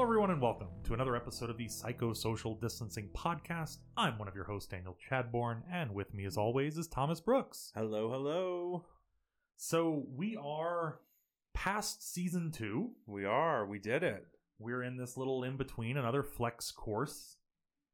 [0.00, 3.80] Hello, everyone, and welcome to another episode of the Psychosocial Distancing Podcast.
[3.98, 7.70] I'm one of your hosts, Daniel Chadbourne, and with me, as always, is Thomas Brooks.
[7.74, 8.86] Hello, hello.
[9.58, 11.00] So, we are
[11.52, 12.92] past season two.
[13.04, 13.66] We are.
[13.66, 14.26] We did it.
[14.58, 17.36] We're in this little in between, another flex course.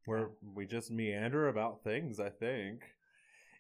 [0.05, 2.85] Where we just meander about things, I think.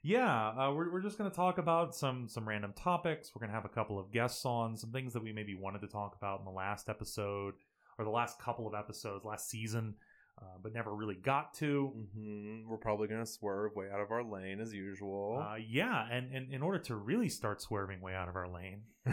[0.04, 3.32] Yeah, uh, we're, we're just going to talk about some some random topics.
[3.34, 5.80] We're going to have a couple of guests on, some things that we maybe wanted
[5.80, 7.54] to talk about in the last episode
[7.98, 9.94] or the last couple of episodes, last season,
[10.40, 11.92] uh, but never really got to.
[12.14, 15.42] hmm We're probably going to swerve way out of our lane as usual.
[15.42, 18.82] Uh, yeah, and, and in order to really start swerving way out of our lane,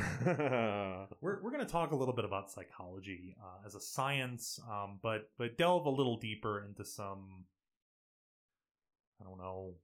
[1.21, 4.99] we're, we're going to talk a little bit about psychology uh, as a science, um,
[5.01, 7.45] but but delve a little deeper into some,
[9.21, 9.75] I don't know,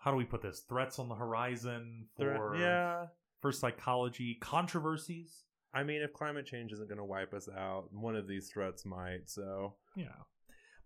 [0.00, 0.60] how do we put this?
[0.60, 3.06] Threats on the horizon for yeah.
[3.40, 5.44] for psychology, controversies.
[5.74, 8.84] I mean, if climate change isn't going to wipe us out, one of these threats
[8.84, 9.22] might.
[9.26, 10.06] So, Yeah.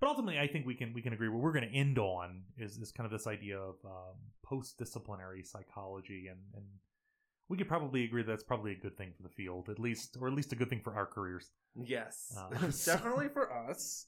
[0.00, 2.42] But ultimately, I think we can we can agree what we're going to end on
[2.58, 6.64] is, is kind of this idea of um, post disciplinary psychology, and and
[7.48, 10.26] we could probably agree that's probably a good thing for the field, at least, or
[10.26, 11.50] at least a good thing for our careers.
[11.80, 12.48] yes, Uh,
[12.84, 14.06] definitely for us.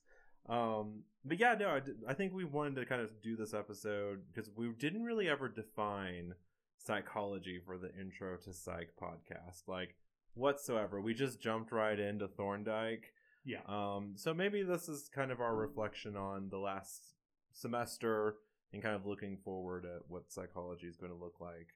[0.48, 4.22] Um, but yeah, no, I I think we wanted to kind of do this episode
[4.33, 6.34] because we didn't really ever define
[6.78, 9.95] psychology for the intro to psych podcast, like
[10.35, 11.01] whatsoever.
[11.01, 13.13] We just jumped right into Thorndike.
[13.45, 13.61] Yeah.
[13.69, 17.15] Um, so maybe this is kind of our reflection on the last
[17.53, 18.37] semester
[18.73, 21.69] and kind of looking forward at what psychology is going to look like,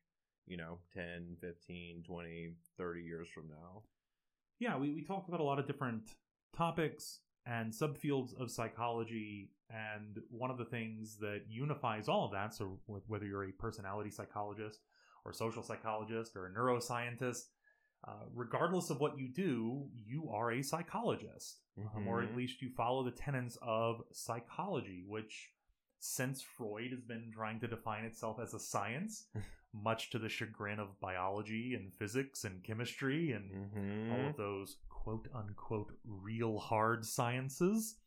[0.47, 3.83] you know, 10, 15, 20, 30 years from now.
[4.59, 6.11] Yeah, we, we talked about a lot of different
[6.57, 12.55] topics and subfields of psychology, and one of the things that unifies all of that,
[12.55, 14.81] so whether you're a personality psychologist
[15.25, 17.45] or social psychologist or a neuroscientist,
[18.07, 21.61] uh, regardless of what you do, you are a psychologist,
[21.95, 22.37] um, or at Mhm.
[22.37, 25.53] least you follow the tenets of psychology, which
[26.01, 29.27] since Freud has been trying to define itself as a science,
[29.73, 34.11] much to the chagrin of biology and physics and chemistry and Mhm.
[34.13, 37.99] all of those quote unquote real hard sciences,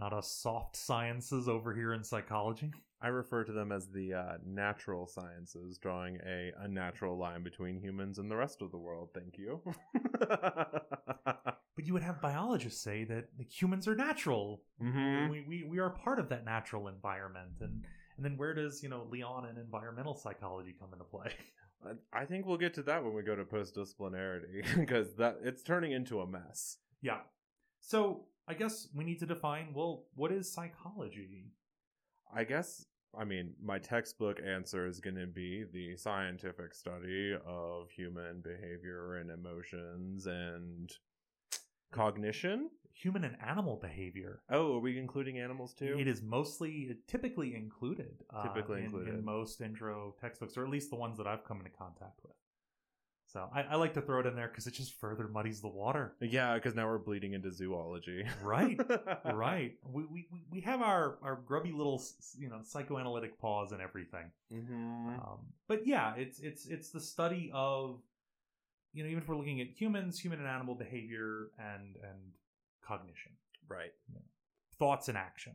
[0.00, 2.72] not us soft sciences over here in psychology.
[3.02, 8.18] I refer to them as the uh, natural sciences, drawing a unnatural line between humans
[8.18, 9.10] and the rest of the world.
[9.14, 9.60] Thank you.
[11.76, 14.62] But you would have biologists say that the humans are natural.
[14.82, 15.28] Mhm.
[15.30, 17.50] We, we, we are part of that natural environment.
[17.60, 17.84] And,
[18.16, 21.32] and then where does, you know, Leon and environmental psychology come into play?
[22.14, 25.62] I- think we'll get to that when we go to post disciplinarity because that it's
[25.62, 26.78] turning into a mess.
[27.02, 27.18] yeah.
[27.82, 31.52] So I guess we need to define, well, what is psychology?
[32.34, 32.84] I guess
[33.18, 39.16] I mean my textbook answer is going to be the scientific study of human behavior
[39.16, 40.90] and emotions and
[41.92, 42.70] cognition.
[42.94, 44.40] Human and animal behavior.
[44.50, 45.96] Oh, are we including animals too?
[45.98, 48.24] It is mostly, typically included.
[48.34, 49.14] uh, Typically in- included.
[49.14, 52.32] in most intro textbooks, or at least the ones that I've come into contact with.
[53.28, 55.68] So I, I like to throw it in there because it just further muddies the
[55.68, 56.14] water.
[56.20, 58.24] Yeah, because now we're bleeding into zoology.
[58.42, 58.78] Right,
[59.24, 59.72] right.
[59.84, 62.00] We, we we- have our our grubby little
[62.38, 64.30] you know psychoanalytic paws and everything.
[64.50, 65.38] hmm Um,
[65.68, 68.00] but yeah, it's it's it's the study of
[68.92, 72.20] you know even if we're looking at humans, human and animal behavior and and
[72.86, 73.32] cognition,
[73.68, 73.90] Right.
[74.78, 75.54] thoughts and action.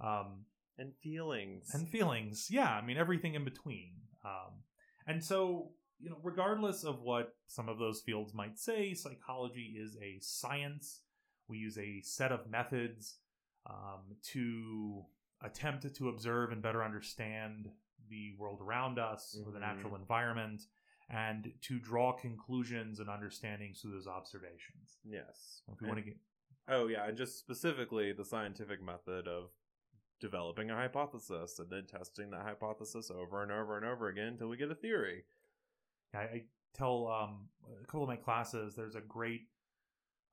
[0.00, 0.44] Um,
[0.78, 1.74] And feelings.
[1.74, 2.48] and feelings.
[2.50, 3.92] Yeah, I mean everything in between.
[4.24, 4.62] Um,
[5.06, 5.70] and so,
[6.00, 11.00] you know, regardless of what some of those fields might say, psychology is a science.
[11.48, 13.18] We use a set of methods
[13.66, 15.04] um, to
[15.42, 17.68] attempt to observe and better understand
[18.08, 19.62] the world around us or the Mhm.
[19.62, 20.62] natural environment,
[21.10, 24.98] and to draw conclusions and understandings through those observations.
[25.04, 25.62] yes.
[25.68, 26.18] If want to get
[26.68, 29.50] Oh yeah, and just specifically the scientific method of
[30.20, 34.48] developing a hypothesis and then testing that hypothesis over and over and over again until
[34.48, 35.24] we get a theory.
[36.14, 36.42] I, I
[36.74, 37.48] tell um,
[37.82, 39.42] a couple of my classes there's a great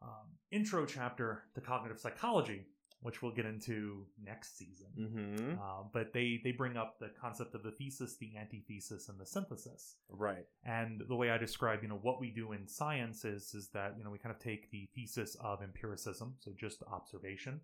[0.02, 2.68] um, intro chapter to cognitive psychology,
[3.02, 4.88] which we'll get into next season.
[4.98, 5.54] Mm-hmm.
[5.60, 9.26] Uh, but they they bring up the concept of the thesis, the antithesis, and the
[9.26, 9.96] synthesis.
[10.10, 10.46] Right.
[10.64, 13.96] And the way I describe, you know, what we do in science is is that
[13.98, 17.62] you know we kind of take the thesis of empiricism, so just observation,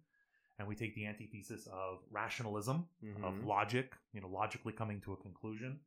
[0.58, 2.88] and we take the antithesis of rationalism,
[3.24, 3.46] of Mhm.
[3.46, 5.80] logic, you know, logically coming to a conclusion,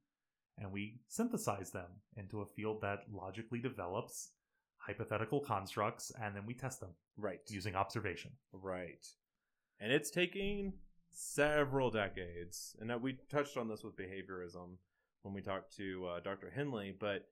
[0.58, 4.30] and we synthesize them into a field that logically develops
[4.76, 7.40] hypothetical constructs, and then we test them Right.
[7.48, 8.32] using observation.
[8.52, 9.04] Right.
[9.80, 10.74] And it's taking
[11.10, 12.76] several decades.
[12.80, 14.76] And that we touched on this with behaviorism
[15.22, 16.50] when we talked to uh, Dr.
[16.50, 17.26] Henley, but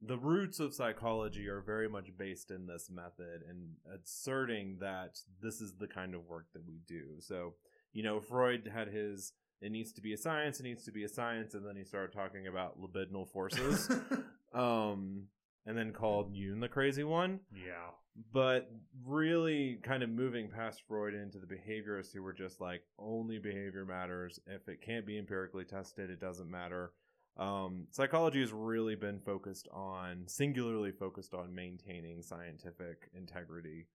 [0.00, 5.60] the roots of psychology are very much based in this method and asserting that this
[5.60, 7.16] is the kind of work that we do.
[7.20, 7.54] So,
[7.92, 11.04] you know, Freud had his it needs to be a science, it needs to be
[11.04, 13.90] a science, and then he started talking about libidinal forces.
[14.54, 15.24] um
[15.66, 17.40] and then called Jung the crazy one.
[17.52, 17.90] yeah.
[18.32, 18.70] But
[19.06, 23.84] really kind of moving past Freud into the behaviorists who were just like only behavior
[23.84, 24.40] matters.
[24.46, 26.92] If it can't be empirically tested, it doesn't matter.
[27.36, 33.86] Um, psychology has really been focused on, singularly focused on maintaining scientific integrity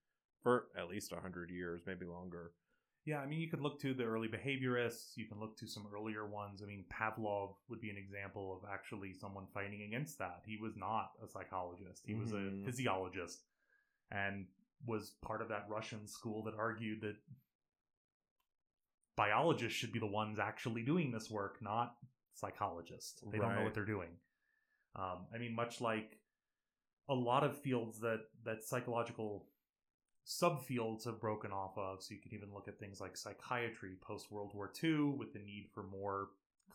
[0.41, 2.51] for at least 100 years, maybe longer.
[3.05, 5.17] Yeah, I mean, you could look to the early behaviorists.
[5.17, 6.61] You can look to some earlier ones.
[6.63, 10.41] I mean, Pavlov would be an example of actually someone fighting against that.
[10.45, 12.61] He was not a psychologist, he was Mhm.
[12.61, 13.45] a physiologist
[14.09, 14.47] and
[14.85, 17.17] was part of that Russian school that argued that
[19.15, 21.97] biologists should be the ones actually doing this work, not
[22.33, 23.21] psychologists.
[23.21, 24.19] They don't know what they're doing.
[24.95, 26.19] Um, I mean, much like
[27.09, 29.47] a lot of fields that that psychological
[30.25, 32.01] subfields have broken off of.
[32.01, 35.39] So you can even look at things like psychiatry post World War II with the
[35.39, 36.29] need for more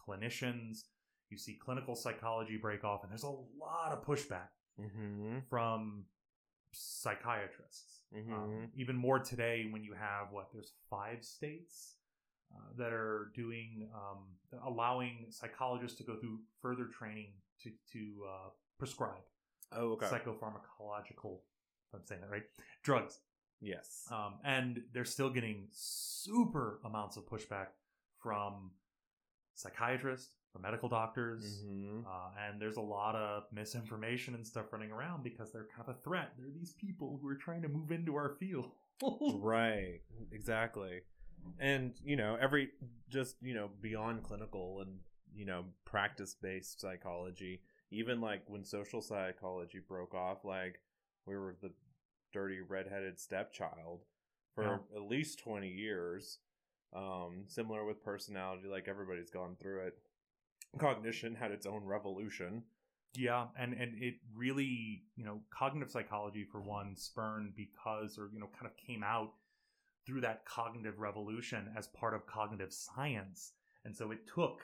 [0.07, 0.85] clinicians.
[1.31, 4.49] You see clinical psychology break off, and there's a lot of pushback
[4.81, 5.39] Mm-hmm.
[5.51, 6.05] from
[6.73, 8.03] psychiatrists.
[8.15, 8.33] Mhm.
[8.33, 11.97] Um, even more today when you have what there's five states
[12.55, 18.49] uh, that are doing um, allowing psychologists to go through further training to to uh,
[18.79, 19.23] prescribe
[19.73, 20.07] Oh, okay.
[20.07, 21.41] psychopharmacological.
[21.93, 22.45] I'm saying that right,
[22.83, 23.21] drugs.
[23.61, 24.07] Yes.
[24.11, 27.69] Um, and they're still getting super amounts of pushback
[28.23, 28.71] from
[29.55, 32.05] psychiatrists, from medical doctors, Mhm.
[32.07, 35.97] uh, and there's a lot of misinformation and stuff running around because they're kind of
[35.97, 36.33] a threat.
[36.39, 38.73] They're these people who are trying to move into our field.
[39.41, 40.01] right
[40.33, 41.03] exactly
[41.61, 42.73] and you know every
[43.09, 44.99] just you know beyond clinical and
[45.33, 47.63] you know practice based psychology
[47.93, 50.81] even like when social psychology broke off like
[51.27, 51.71] we were the
[52.33, 54.05] dirty redheaded stepchild
[54.55, 54.79] for Yeah.
[54.95, 56.39] at least 20 years
[56.95, 59.99] um similar with personality like everybody's gone through it
[60.79, 62.65] cognition had its own revolution
[63.15, 68.39] Yeah, and and it really, you know, cognitive psychology for one spurned because or you
[68.39, 69.33] know kind of came out
[70.07, 73.53] through that cognitive revolution as part of cognitive science.
[73.85, 74.63] And so it took,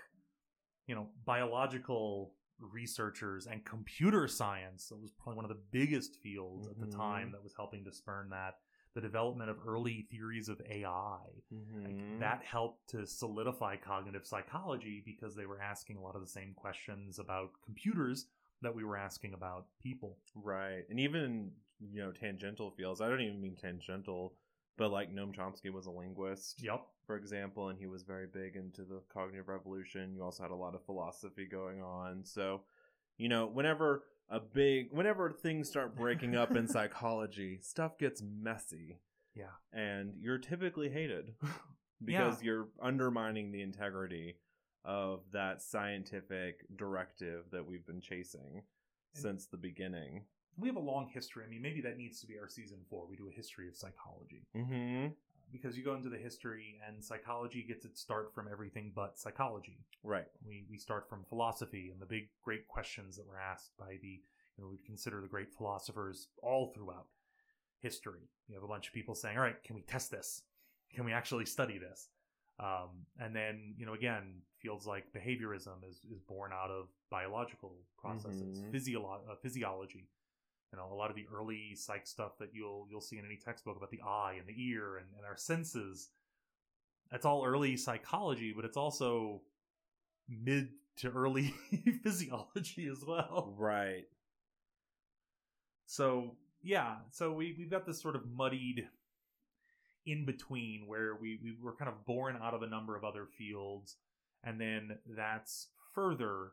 [0.87, 2.35] you know, biological
[2.73, 6.97] researchers and computer science, that was probably one of the biggest fields at the Mhm.
[6.97, 8.59] time that was helping to spurn that,
[8.95, 11.43] the development of early theories of AI.
[11.85, 16.27] Like, that helped to solidify cognitive psychology because they were asking a lot of the
[16.27, 18.27] same questions about computers
[18.63, 20.19] that we were asking about people.
[20.35, 20.85] Right.
[20.89, 23.01] And even, you know, tangential fields.
[23.01, 24.35] I don't even mean tangential,
[24.77, 26.85] but like Noam Chomsky was a linguist, Yep.
[27.07, 30.15] for example, and he was very big into the cognitive revolution.
[30.15, 32.25] You also had a lot of philosophy going on.
[32.25, 32.63] So,
[33.17, 38.99] you know, whenever a big, whenever things start breaking up in psychology, stuff gets messy.
[39.35, 39.51] Yeah.
[39.73, 41.35] And you're typically hated
[42.05, 44.37] because you're undermining the integrity
[44.85, 48.63] of that scientific directive that we've been chasing
[49.15, 50.25] And- since the beginning.
[50.57, 51.45] We have a long history.
[51.47, 53.07] I mean, maybe that needs to be our season four.
[53.09, 54.47] We do a history of psychology.
[54.57, 55.09] Mm-hmm.
[55.53, 59.79] Because you go into the history, and psychology gets its start from everything but psychology.
[60.03, 60.27] Right.
[60.47, 64.09] We, we start from philosophy and the big, great questions that were asked by the,
[64.57, 67.07] you know, we'd consider the great philosophers all throughout
[67.81, 68.29] history.
[68.49, 70.43] You have a bunch of people saying, all right, can we test this?
[70.93, 72.09] Can we actually study this?
[72.59, 77.77] Um, and then, you know, again, fields like behaviorism is, is born out of biological
[77.99, 78.71] processes, Mhm.
[78.73, 80.09] physiolo- uh, physiology.
[80.75, 83.37] You know, a lot of the early psych stuff that you'll you'll see in any
[83.37, 86.09] textbook about the eye and the ear and, and our senses.
[87.13, 89.43] That's all early psychology, but it's also
[90.29, 91.55] mid to early
[92.03, 93.55] physiology as well.
[93.57, 94.07] Right.
[95.87, 98.89] So yeah, so we we've got this sort of muddied
[100.07, 103.27] in between where we we were kind of born out of a number of other
[103.27, 103.95] fields,
[104.43, 106.51] and then that's further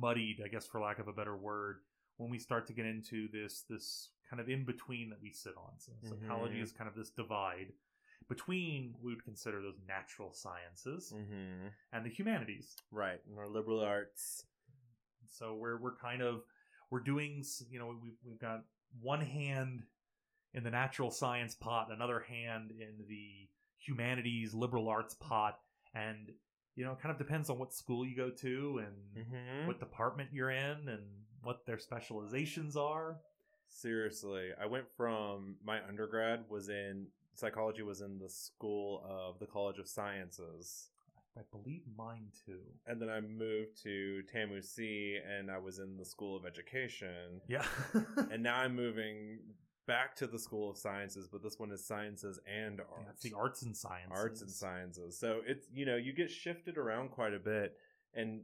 [0.00, 1.76] muddied, I guess, for lack of a better word,
[2.16, 5.54] when we start to get into this this kind of in between that we sit
[5.56, 5.72] on.
[5.78, 6.62] So psychology Mhm.
[6.62, 7.72] is kind of this divide
[8.28, 11.68] between we would consider those natural sciences Mm-hmm.
[11.92, 12.76] and the humanities.
[12.90, 13.20] Right.
[13.28, 14.46] And our liberal arts.
[15.28, 16.42] So we're we're kind of
[16.90, 18.64] we're doing you know we've we've got
[19.00, 19.84] one hand
[20.54, 25.60] in the natural science pot, another hand in the humanities liberal arts pot,
[25.94, 26.32] and
[26.74, 29.66] you know it kind of depends on what school you go to and Mm-hmm.
[29.66, 31.02] what department you're in and
[31.46, 33.16] what their specializations are.
[33.68, 39.46] Seriously, I went from my undergrad was in psychology was in the school of the
[39.46, 40.88] College of Sciences.
[41.38, 42.60] I believe mine too.
[42.86, 47.42] And then I moved to TAMUC and I was in the School of Education.
[47.46, 47.64] Yeah.
[48.30, 49.38] and now I'm moving
[49.86, 53.02] back to the School of Sciences, but this one is Sciences and Arts.
[53.04, 54.10] Yeah, it's the arts and sciences.
[54.10, 55.18] Arts and Sciences.
[55.18, 57.76] So it's, you know, you get shifted around quite a bit.
[58.14, 58.40] And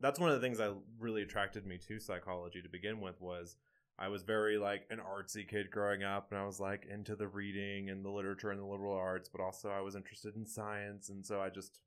[0.00, 3.56] that's one of the things that really attracted me to psychology to begin with was
[3.98, 7.28] I was very like an artsy kid growing up and I was like into the
[7.28, 11.08] reading and the literature and the liberal arts, but also I was interested in science.
[11.08, 11.80] And so I just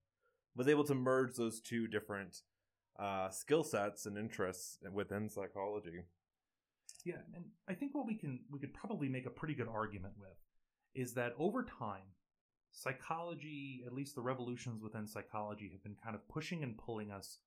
[0.55, 2.41] was able to merge those two different
[2.99, 6.01] uh, skill sets and interests within psychology.
[7.05, 10.15] Yeah, and I think what we can we could probably make a pretty good argument
[10.19, 10.35] with
[10.95, 12.15] is that over time,
[12.71, 17.37] psychology, at least the revolutions within psychology, have been kind of pushing and pulling us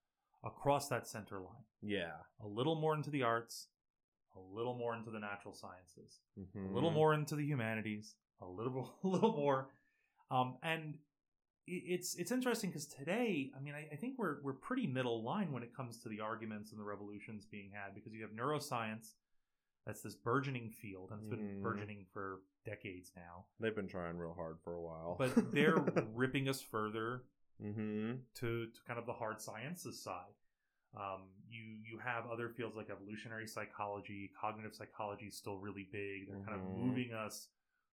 [0.44, 1.64] across that center line.
[1.82, 2.12] Yeah.
[2.42, 3.68] A little more into the arts,
[4.36, 6.66] a little more into the natural sciences, Mm-hmm.
[6.70, 9.68] a little more into the humanities, a little a little more,
[10.30, 10.98] um, and
[11.68, 15.52] it's it's interesting because today, I mean, I, I think we're we're pretty middle line
[15.52, 19.12] when it comes to the arguments and the revolutions being had because you have neuroscience,
[19.86, 21.62] that's this burgeoning field, and it's been Mhm.
[21.62, 25.16] burgeoning for decades now, They've been trying real hard for a while.
[25.18, 25.76] but they're
[26.14, 27.22] ripping us further
[27.62, 28.12] mm-hmm.
[28.40, 30.34] to, to kind of the hard sciences side.
[30.94, 36.28] Um, you you have other fields like evolutionary psychology, cognitive psychology is still really big.
[36.28, 36.76] They're kind of Mhm.
[36.76, 37.48] moving us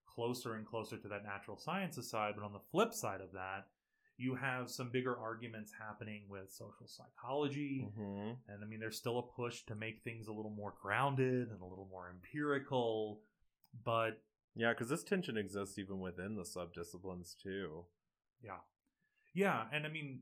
[0.06, 2.34] closer and closer to that natural sciences side.
[2.36, 3.68] But on the flip side of that,
[4.18, 7.88] you have some bigger arguments happening with social psychology.
[7.88, 8.32] Mm-hmm.
[8.52, 11.62] And I mean, there's still a push to make things a little more grounded and
[11.62, 13.22] a little more empirical.
[13.86, 14.22] But
[14.56, 17.86] Yeah, because this tension exists even within the subdisciplines too.
[18.42, 18.58] Yeah.
[19.40, 19.64] Yeah.
[19.74, 20.22] And I mean,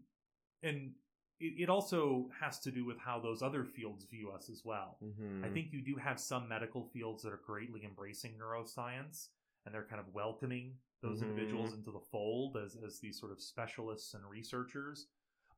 [0.63, 0.91] and
[1.39, 4.97] it, it also has to do with how those other fields view us as well.
[5.03, 5.45] Mm-hmm.
[5.45, 9.27] I think you do have some medical fields that are greatly embracing neuroscience
[9.65, 11.29] and they're kind of welcoming those Mhm.
[11.29, 15.07] individuals into the fold as, as these sort of specialists and researchers.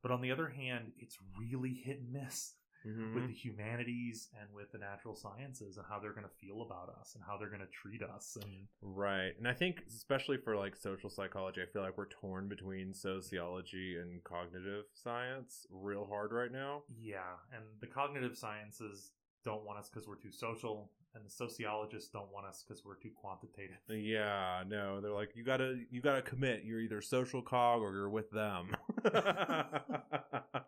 [0.02, 2.54] But on the other hand, it's really hit and miss
[2.86, 3.14] mm-hmm.
[3.14, 6.94] with the humanities and with the natural sciences and how they're going to feel about
[7.00, 8.36] us and how they're going to treat us.
[8.42, 9.32] And Right.
[9.38, 13.96] And I think especially for like social psychology, I feel like we're torn between sociology
[14.00, 16.82] and cognitive science real hard right now.
[17.00, 19.12] Yeah, and the cognitive sciences
[19.44, 22.96] don't want us because we're too social, and the sociologists don't want us because we're
[22.96, 23.78] too quantitative.
[23.88, 26.64] Yeah, no, they're like you gotta you gotta commit.
[26.64, 28.70] You're either social cog or you're with them.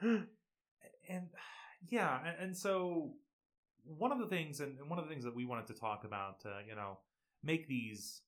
[1.08, 1.28] And
[1.88, 3.12] yeah, and, and so
[3.84, 6.04] one of the things, and and one of the things that we wanted to talk
[6.04, 6.98] about, uh, you know,
[7.42, 8.22] make these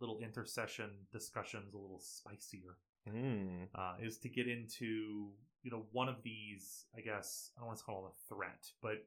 [0.00, 2.76] little intersession discussions a little spicier,
[3.08, 3.66] mm.
[3.74, 5.30] uh, is to get into
[5.62, 6.86] you know one of these.
[6.96, 9.04] I guess I don't want to call it a threat, but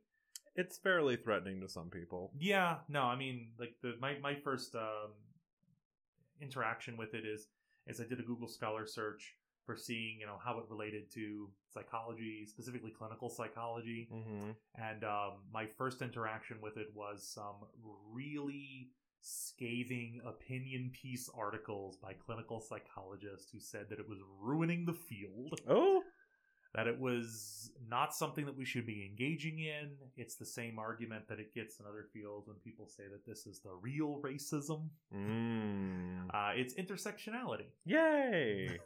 [0.56, 2.32] It's fairly threatening to some people.
[2.38, 5.12] Yeah, no, I mean, like the my my first um,
[6.42, 7.48] interaction with it is
[7.88, 9.36] is I did a Google Scholar search
[9.69, 14.49] for seeing you know how it related to psychology, specifically clinical psychology, Mm-hmm.
[14.89, 17.57] and um, my first interaction with it was some
[18.11, 18.89] really
[19.21, 25.59] scathing opinion piece articles by clinical psychologists who said that it was ruining the field
[25.69, 26.01] Oh,
[26.73, 29.89] that it was not something that we should be engaging in.
[30.17, 33.45] It's the same argument that it gets in other fields when people say that this
[33.45, 34.89] is the real racism.
[35.13, 36.27] mm.
[36.33, 37.65] Uh, it's intersectionality.
[37.85, 38.79] yay!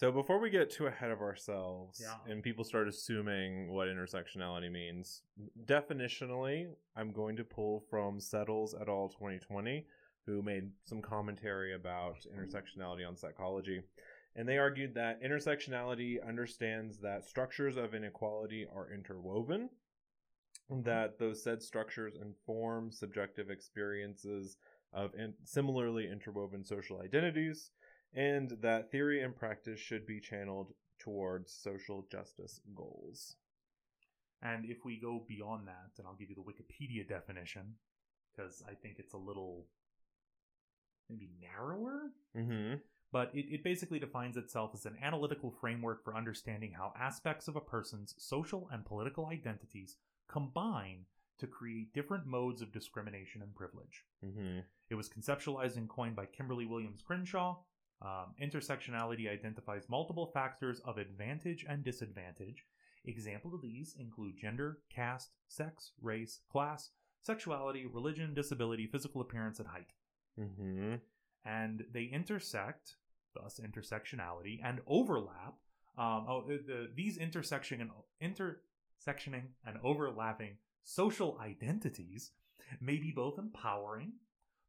[0.00, 2.16] So before we get too ahead of ourselves Yeah.
[2.26, 5.24] and people start assuming what intersectionality means,
[5.66, 9.10] definitionally, I'm going to pull from Settles et al.
[9.10, 9.86] 2020,
[10.24, 13.82] who made some commentary about intersectionality on psychology.
[14.36, 19.68] And they argued that intersectionality understands that structures of inequality are interwoven,
[20.70, 20.80] mm-hmm.
[20.84, 24.56] that those said structures inform subjective experiences
[24.94, 27.72] of in- similarly interwoven social identities,
[28.14, 33.36] and that theory and practice should be channeled towards social justice goals.
[34.42, 37.74] And if we go beyond that, and I'll give you the Wikipedia definition,
[38.34, 39.66] because I think it's a little
[41.08, 42.12] maybe narrower.
[42.36, 42.76] Mm-hmm.
[43.12, 47.56] But it, it basically defines itself as an analytical framework for understanding how aspects of
[47.56, 49.96] a person's social and political identities
[50.28, 51.06] combine
[51.38, 54.04] to create different modes of discrimination and privilege.
[54.24, 54.60] Mm-hmm.
[54.90, 57.58] It was conceptualized and coined by Kimberlé Williams Crenshaw.
[58.02, 62.64] Um, intersectionality identifies multiple factors of advantage and disadvantage.
[63.04, 66.90] Examples of these include gender, caste, sex, race, class,
[67.22, 69.92] sexuality, religion, disability, physical appearance, and height.
[70.38, 70.94] Mm-hmm.
[71.44, 72.96] And they intersect,
[73.34, 75.54] thus intersectionality, and overlap.
[75.98, 77.90] Um, oh, the, the, these intersection and
[78.22, 82.32] intersectioning and overlapping social identities
[82.80, 84.12] may be both empowering,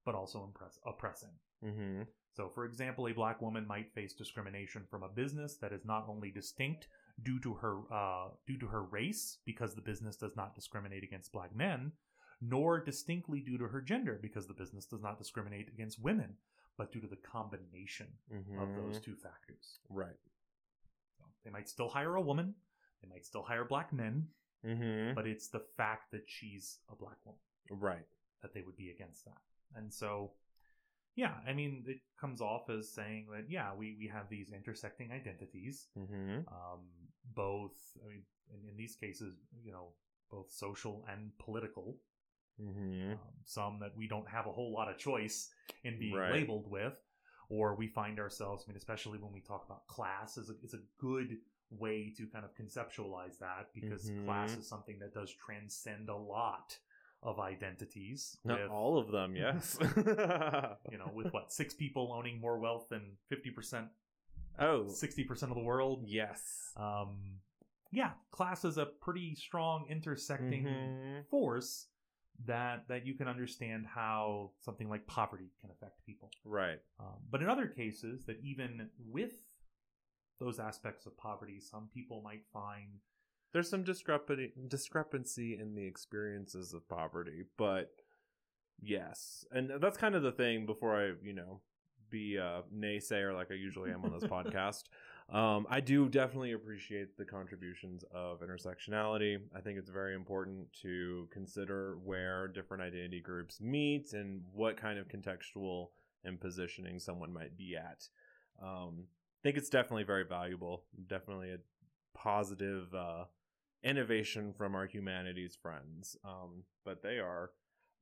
[0.05, 1.29] but also impress- oppressing.
[1.65, 2.03] Mm-hmm.
[2.33, 6.05] So, for example, a black woman might face discrimination from a business that is not
[6.07, 6.87] only distinct
[7.23, 11.33] due to her uh, due to her race, because the business does not discriminate against
[11.33, 11.91] black men,
[12.41, 16.35] nor distinctly due to her gender, because the business does not discriminate against women,
[16.77, 18.59] but due to the combination Mm-hmm.
[18.59, 19.79] of those two factors.
[19.89, 20.17] Right.
[21.17, 22.55] So they might still hire a woman,
[23.01, 24.27] they might still hire black men,
[24.65, 25.15] Mm-hmm.
[25.15, 28.05] but it's the fact that she's a black woman Right.
[28.41, 29.41] that they would be against that.
[29.75, 30.31] And so,
[31.15, 35.11] yeah, I mean, it comes off as saying that, yeah, we, we have these intersecting
[35.11, 36.39] identities, Mm-hmm.
[36.47, 36.81] um,
[37.35, 39.89] both, I mean, in, in these cases, you know,
[40.29, 41.97] both social and political,
[42.61, 43.13] Mm-hmm.
[43.13, 45.49] um, some that we don't have a whole lot of choice
[45.83, 46.31] in being Right.
[46.31, 46.93] labeled with,
[47.49, 50.73] or we find ourselves, I mean, especially when we talk about class, is a, is
[50.73, 51.37] a good
[51.69, 54.25] way to kind of conceptualize that because Mhm.
[54.25, 56.77] class is something that does transcend a lot
[57.23, 58.37] of identities.
[58.43, 59.77] Not with- all of them, yes.
[60.91, 63.87] you know, with what six people owning more wealth than fifty percent,
[64.59, 66.03] oh, sixty percent of the world.
[66.07, 66.71] yes.
[66.77, 67.39] Um,
[67.91, 71.27] yeah, class is a pretty strong intersecting Mhm.
[71.29, 71.87] force
[72.45, 76.31] that that you can understand how something like poverty can affect people.
[76.45, 76.79] Right.
[76.99, 79.33] Um, but in other cases, that even with
[80.39, 82.99] those aspects of poverty, some people might find
[83.53, 87.91] There's some discrepancy discrepancy in the experiences of poverty, but
[88.81, 90.65] yes, and that's kind of the thing.
[90.65, 91.61] Before I, you know,
[92.09, 94.83] be a naysayer like I usually am on this podcast,
[95.31, 99.39] um, I do definitely appreciate the contributions of intersectionality.
[99.55, 104.99] I think it's very important to consider where different identity groups meet and what kind
[104.99, 105.87] of contextual
[106.23, 108.07] and positioning someone might be at.
[108.61, 110.83] Um, I think it's definitely very valuable.
[111.07, 111.57] Definitely a
[112.13, 113.23] positive uh,
[113.83, 116.15] innovation from our humanities friends.
[116.23, 117.51] Um, but they are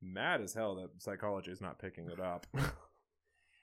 [0.02, 2.46] mad as hell that psychology is not picking it up.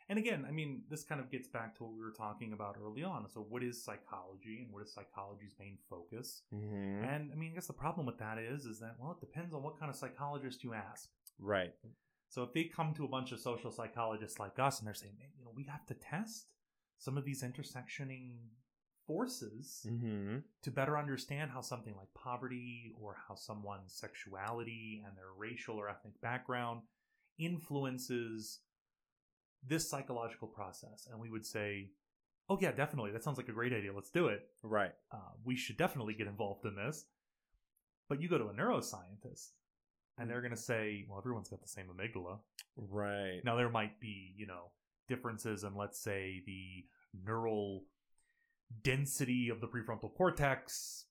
[0.09, 2.77] And again, I mean, this kind of gets back to what we were talking about
[2.81, 3.27] early on.
[3.27, 6.43] So, what is psychology, and what is psychology's main focus?
[6.53, 7.03] mm-hmm.
[7.03, 9.53] And I mean, I guess the problem with that is, is that well, it depends
[9.53, 11.09] on what kind of psychologist you ask.
[11.39, 11.73] Right.
[12.29, 15.15] So, if they come to a bunch of social psychologists like us, and they're saying,
[15.19, 16.47] "Man, you know, we have to test
[16.97, 18.31] some of these intersectioning
[19.07, 20.37] forces Mm-hmm.
[20.63, 25.89] to better understand how something like poverty or how someone's sexuality and their racial or
[25.89, 26.81] ethnic background
[27.39, 28.59] influences
[29.65, 31.07] this psychological process.
[31.09, 31.91] And we would say,
[32.49, 33.11] oh, yeah, definitely.
[33.11, 33.93] That sounds like a great idea.
[33.93, 34.41] Let's do it.
[34.63, 34.91] Right.
[35.11, 37.05] Uh, we should definitely get involved in this.
[38.09, 39.49] But you go to a neuroscientist
[40.17, 42.39] and they're going to say, well, everyone's got the same amygdala.
[42.77, 43.41] Right.
[43.43, 44.71] Now, there might be, you know,
[45.07, 46.85] differences in, let's say, the
[47.25, 47.83] neural
[48.83, 51.05] density of the prefrontal cortex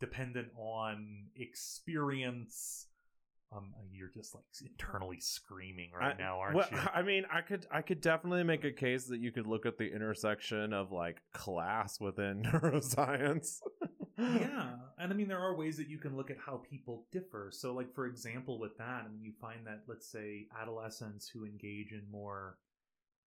[0.00, 2.86] dependent on experience.
[3.50, 6.78] Um, you're just like internally screaming right I- now, aren't well, you?
[6.94, 9.78] I mean, I could I could definitely make a case that you could look at
[9.78, 13.60] the intersection of like class within neuroscience.
[14.18, 17.50] yeah and i mean there are ways that you can look at how people differ
[17.52, 21.44] so like for example with that i mean you find that let's say adolescents who
[21.44, 22.56] engage in more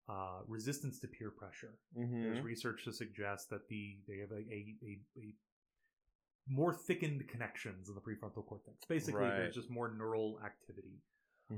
[0.10, 2.43] uh, resistance to peer pressure there's Mhm.
[2.43, 5.34] research to suggest that the they have a, a, a, a
[6.50, 9.36] more thickened connections in the prefrontal cortex basically Right.
[9.36, 11.02] there's just more neural activity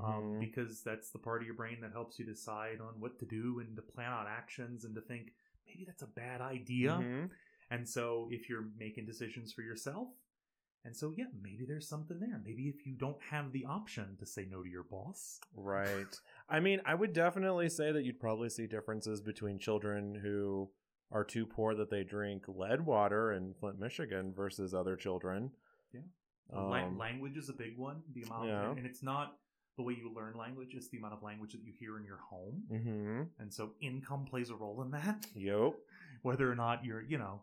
[0.02, 0.40] Mhm.
[0.40, 3.60] because that's the part of your brain that helps you decide on what to do
[3.60, 5.32] and to plan out actions and to think
[5.66, 7.30] maybe that's a bad idea Mhm.
[7.70, 10.08] and so if you're making decisions for yourself,
[10.84, 12.40] and so yeah, maybe there's something there.
[12.44, 15.40] Maybe if you don't have the option to say no to your boss.
[15.54, 16.06] Right.
[16.48, 20.70] I mean, I would definitely say that you'd probably see differences between children who
[21.12, 25.50] are too poor that they drink lead water in Flint, Michigan versus other children.
[25.92, 26.00] Yeah.
[26.52, 28.02] Um, language is a big one.
[28.14, 28.70] The amount, Yeah.
[28.70, 29.36] and it's not
[29.76, 32.18] the way you learn language; it's the amount of language that you hear in your
[32.18, 32.62] home.
[32.70, 33.22] mm-hmm.
[33.38, 35.26] And so income plays a role in that.
[35.34, 35.74] Yep.
[36.22, 37.42] Whether or not you're, you know,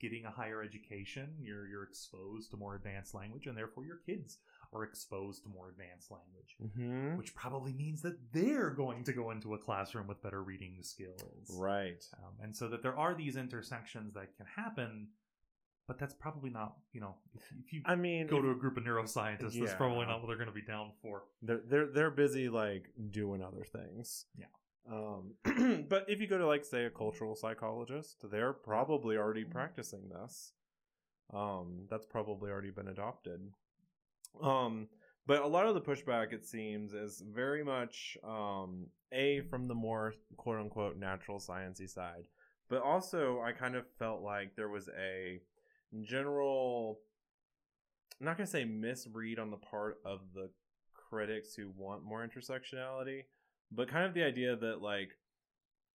[0.00, 4.38] getting a higher education, you're you're exposed to more advanced language, and therefore your kids
[4.72, 6.56] are exposed to more advanced language.
[6.62, 7.16] Mm-hmm.
[7.16, 11.50] Which probably means that they're going to go into a classroom with better reading skills.
[11.56, 12.04] Right.
[12.18, 15.08] Um, and so that there are these intersections that can happen,
[15.86, 18.76] but that's probably not, you know, if, if you I mean, go to a group
[18.76, 21.22] of neuroscientists, that's probably not what they're going to be down for.
[21.42, 24.26] they're they're they're busy like doing other things.
[24.38, 24.46] Yeah.
[24.90, 25.34] Um,
[25.88, 30.52] but if you go to like say a cultural psychologist, they're probably already practicing this.
[31.32, 33.40] Um, that's probably already been adopted.
[34.42, 34.88] Um,
[35.26, 39.74] but a lot of the pushback it seems is very much um a from the
[39.74, 42.28] more quote unquote natural sciencey side,
[42.70, 45.40] but also I kind of felt like there was a
[46.02, 47.00] general
[48.18, 50.50] I'm not gonna say misread on the part of the
[50.94, 53.24] critics who want more intersectionality,
[53.70, 55.10] but kind of the idea that like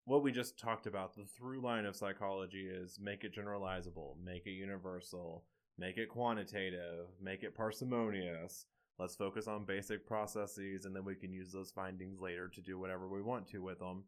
[0.05, 4.45] what we just talked about the through line of psychology is make it generalizable make
[4.45, 5.45] it universal
[5.77, 8.65] make it quantitative make it parsimonious.
[8.99, 12.77] Let's focus on basic processes and then we can use those findings later to do
[12.77, 14.03] whatever we want to with them.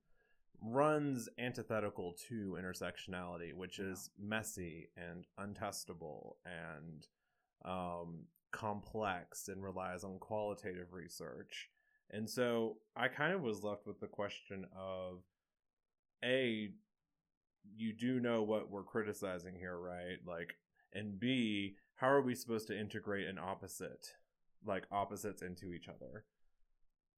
[0.62, 7.08] Runs antithetical to intersectionality which is messy and untestable and
[7.66, 11.70] um, complex and relies on qualitative research
[12.12, 15.20] and so I kind of was left with the question of
[16.24, 16.70] A,
[17.76, 20.18] you do know what we're criticizing here, right?
[20.26, 20.56] Like,
[20.94, 24.14] and B, how are we supposed to integrate an opposite,
[24.66, 26.26] like opposites into each other?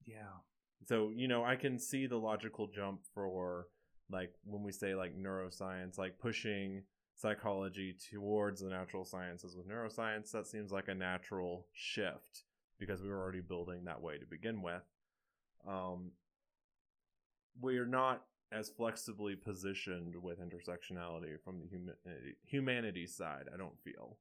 [0.06, 0.42] Yeah.
[0.86, 3.68] So, you know, I can see the logical jump for
[4.10, 6.84] like when we say like neuroscience, like pushing
[7.16, 12.44] psychology towards the natural sciences with neuroscience, that seems like a natural shift
[12.80, 14.84] because we were already building that way to begin with.
[15.68, 16.12] Um,
[17.60, 23.78] we are not as flexibly positioned with intersectionality from the humanity, humanities side, I don't
[23.84, 24.18] feel.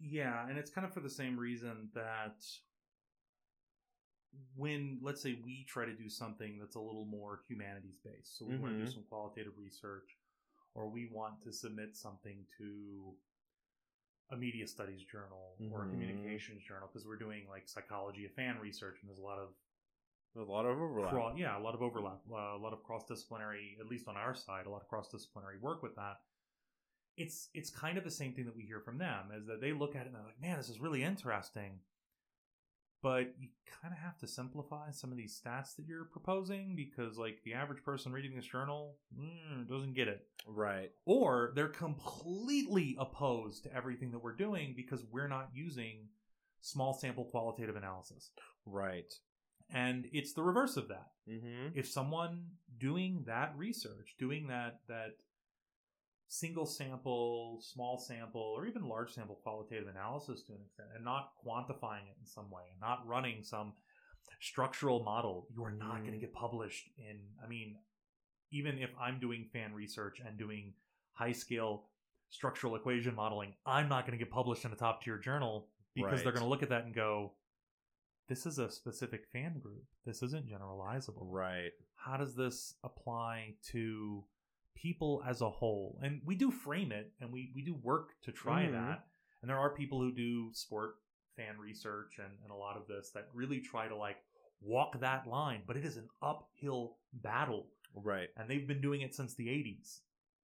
[0.00, 2.44] Yeah, and it's kind of for the same reason that
[4.54, 8.44] when, let's say, we try to do something that's a little more humanities based, so
[8.44, 10.16] we want to do some qualitative research,
[10.74, 13.14] or we want to submit something to
[14.30, 15.90] a media studies journal or a Mhm.
[15.90, 19.54] communications journal because we're doing like psychology of fan research and there's a lot of
[20.34, 21.10] There's a lot of overlap.
[21.10, 24.16] Cro- yeah, a lot of overlap, uh, a lot of cross disciplinary, at least on
[24.16, 26.20] our side, a lot of cross disciplinary work with that.
[27.16, 29.72] It's it's kind of the same thing that we hear from them, is that they
[29.72, 31.80] look at it and they're like, "Man, this is really interesting,"
[33.02, 33.48] but you
[33.82, 37.54] kind of have to simplify some of these stats that you're proposing because, like, the
[37.54, 40.90] average person reading this journal mm, doesn't get it, right.
[41.06, 46.08] or they're completely opposed to everything that we're doing because we're not using
[46.60, 48.30] small sample qualitative analysis,
[48.66, 49.12] Right.
[49.70, 51.78] and it's the reverse of that Mm-hmm.
[51.78, 52.46] if someone
[52.78, 55.16] doing that research, doing that that
[56.28, 61.32] single sample, small sample, or even large sample qualitative analysis to an extent, and not
[61.44, 63.72] quantifying it in some way, and not running some
[64.40, 66.06] structural model, you are not Mhm.
[66.06, 67.34] going to get published in.
[67.42, 67.82] I mean,
[68.50, 70.74] even if I'm doing fan research and doing
[71.12, 71.90] high scale
[72.30, 76.22] structural equation modeling, I'm not going to get published in a top tier journal because
[76.22, 77.34] they're going to look at that and go,
[78.28, 79.84] this is a specific fan group.
[80.04, 81.72] This isn't generalizable Right.
[81.94, 84.24] how does this apply to
[84.82, 88.30] people as a whole and we do frame it and we, we do work to
[88.32, 88.72] try Mhm.
[88.72, 89.06] that
[89.42, 90.96] and there are people who do sport
[91.36, 94.18] fan research and, and a lot of this that really try to like
[94.60, 98.28] walk that line but it is an uphill battle Right.
[98.36, 100.00] and they've been doing it since the 80s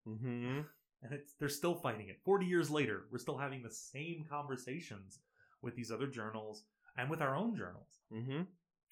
[0.08, 0.62] Mm-hmm.
[1.04, 5.20] and it's they're still fighting it 40 years later we're still having the same conversations
[5.62, 6.64] with these other journals
[6.98, 8.42] and with our own journals Mm-hmm.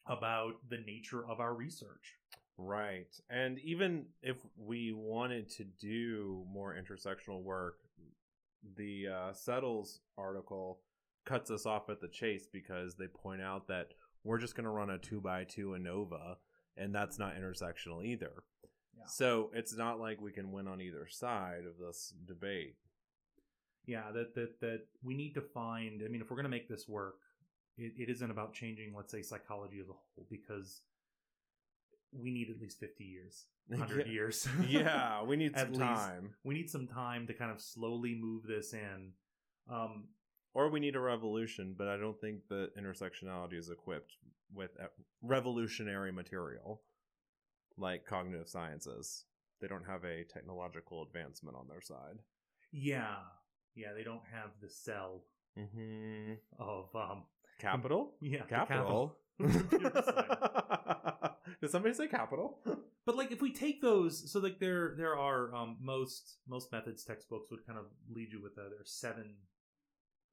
[0.08, 2.16] about the nature of our research
[2.62, 3.08] Right.
[3.30, 7.78] And even if we wanted to do more intersectional work,
[8.76, 10.80] the uh, Settles article
[11.26, 13.94] cuts us off at the chase because they point out that
[14.26, 16.36] we're just going to run a two by two ANOVA,
[16.76, 18.44] and that's not intersectional either.
[18.98, 19.04] Yeah.
[19.08, 22.76] So it's not like we can win on either side of this debate.
[23.86, 26.68] yeah that that that we need to find i mean if we're going to make
[26.68, 27.16] this work
[27.78, 30.82] it, it isn't about changing let's say psychology as a whole because
[32.12, 34.12] we need at least 50 years 100 Yeah.
[34.12, 35.80] years yeah, we need some least.
[35.82, 36.34] time.
[36.44, 39.12] we need some time to kind of slowly move this in
[39.70, 40.08] um
[40.56, 44.14] Or we need a revolution, but I don't think that intersectionality is equipped
[44.52, 44.72] with
[45.22, 46.82] revolutionary material
[47.78, 49.26] like cognitive sciences.
[49.62, 52.18] They don't have a technological advancement on their side.
[52.72, 53.18] yeah
[53.76, 55.24] yeah they don't have the cell
[55.58, 56.34] Mm-hmm.
[56.60, 57.24] of um
[57.60, 58.14] Capital?
[58.22, 59.18] yeah Capital.
[61.62, 62.60] Did somebody say capital?
[63.06, 67.04] but like if we take those so like there there are um most most methods
[67.04, 69.36] textbooks would kind of lead you with uh, there are seven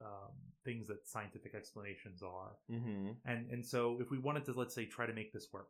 [0.03, 0.33] um,
[0.65, 3.13] things that scientific explanations are mm-hmm.
[3.25, 5.69] and and so if we wanted to let's say try to make this work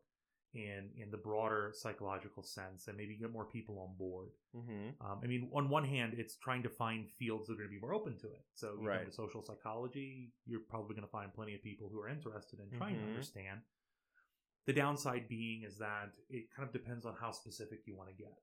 [0.54, 5.06] in in the broader psychological sense and maybe get more people on board Mm-hmm.
[5.06, 7.74] um, i mean on one hand it's trying to find fields that are going to
[7.74, 9.12] be more open to it so you Right.
[9.14, 12.96] social psychology you're probably going to find plenty of people who are interested in trying
[12.96, 13.08] to Mhm.
[13.10, 13.60] understand
[14.66, 18.14] the downside being is that it kind of depends on how specific you want to
[18.14, 18.38] get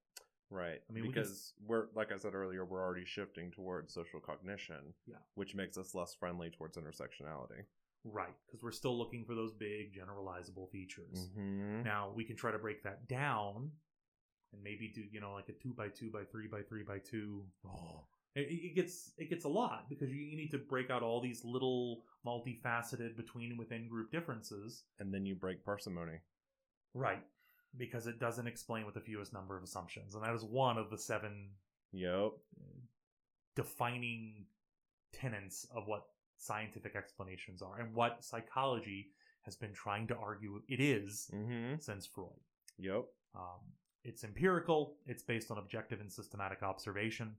[0.49, 0.81] Right.
[0.87, 4.93] I mean, we because we're like I said earlier, we're already shifting towards social cognition.
[5.07, 5.15] Yeah.
[5.33, 7.63] Which makes us less friendly towards intersectionality.
[8.05, 11.83] right because we're still looking for those big generalizable features Mm-hmm.
[11.83, 13.71] Now we can try to break that down
[14.53, 16.99] and maybe do you know like a two by two by three by three by
[16.99, 17.45] two.
[17.65, 18.01] Oh.
[18.35, 21.21] It, it gets it gets a lot because you, you need to break out all
[21.21, 24.83] these little multifaceted between and within group differences.
[24.99, 26.19] And then you break parsimony.
[26.93, 27.23] Right.
[27.77, 30.15] Because it doesn't explain with the fewest number of assumptions.
[30.15, 31.49] And that is one of the seven
[31.91, 32.31] Yep.
[33.55, 34.45] defining
[35.11, 36.03] tenets of what
[36.37, 41.75] scientific explanations are and what psychology has been trying to argue it is Mm-hmm.
[41.79, 42.29] since Freud.
[42.79, 43.05] Yep.
[43.35, 43.59] Um,
[44.03, 44.95] it's empirical.
[45.05, 47.35] It's based on objective and systematic observation,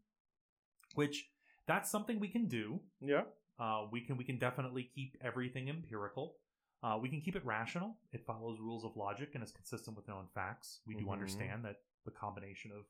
[0.95, 1.29] which
[1.67, 2.81] that's something we can do.
[3.01, 3.23] Yeah.
[3.59, 6.37] Uh, we can we can definitely keep everything empirical.
[6.83, 7.97] Uh, we can keep it rational.
[8.13, 10.81] It follows rules of logic and is consistent with known facts.
[10.87, 11.13] We do Mhm.
[11.13, 12.85] understand that the combination of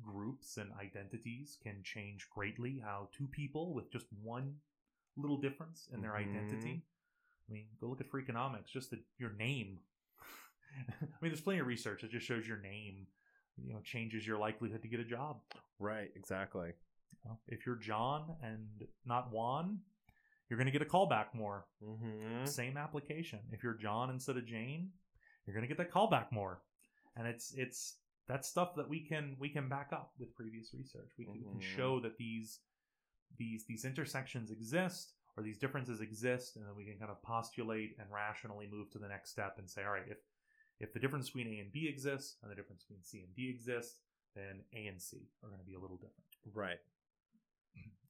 [0.00, 4.60] groups and identities can change greatly how two people with just one
[5.16, 6.28] little difference in their Mhm.
[6.28, 6.86] identity.
[7.48, 8.68] I mean, go look at Freakonomics.
[8.70, 9.80] Just the, your name.
[10.88, 13.08] I mean, there's plenty of research that just shows your name,
[13.56, 15.42] you know, changes your likelihood to get a job.
[15.78, 16.12] Right.
[16.14, 16.72] Exactly.
[17.46, 18.66] If you're John and
[19.04, 19.78] not Juan,
[20.48, 21.66] you're going to get a callback more.
[21.84, 22.46] Mm-hmm.
[22.46, 23.40] Same application.
[23.52, 24.90] If you're John instead of Jane,
[25.46, 26.62] you're going to get that callback more.
[27.16, 27.96] And it's it's
[28.28, 31.10] that's stuff that we can we can back up with previous research.
[31.18, 32.60] We can, we can show that these
[33.38, 37.96] these these intersections exist or these differences exist, and then we can kind of postulate
[37.98, 40.18] and rationally move to the next step and say, all right, if
[40.80, 43.48] if the difference between A and B exists and the difference between C and D
[43.48, 43.98] exists,
[44.36, 46.28] then A and C are going to be a little different.
[46.54, 46.78] Right.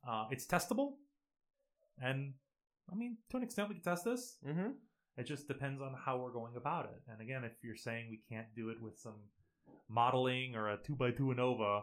[0.09, 0.92] Uh, it's testable,
[2.01, 2.33] and
[2.90, 4.38] I mean, to an extent, we can test this.
[4.47, 4.71] Mm-hmm.
[5.16, 7.03] It just depends on how we're going about it.
[7.11, 9.16] And again, if you're saying we can't do it with some
[9.88, 11.83] modeling or a two by two ANOVA,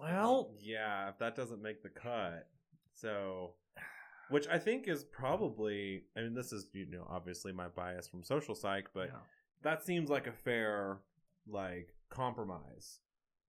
[0.00, 2.48] well, yeah, if that doesn't make the cut,
[2.94, 3.54] so
[4.30, 6.04] which I think is probably.
[6.16, 9.20] I mean, this is you know obviously my bias from social psych, but yeah.
[9.62, 11.00] that seems like a fair
[11.48, 13.00] like compromise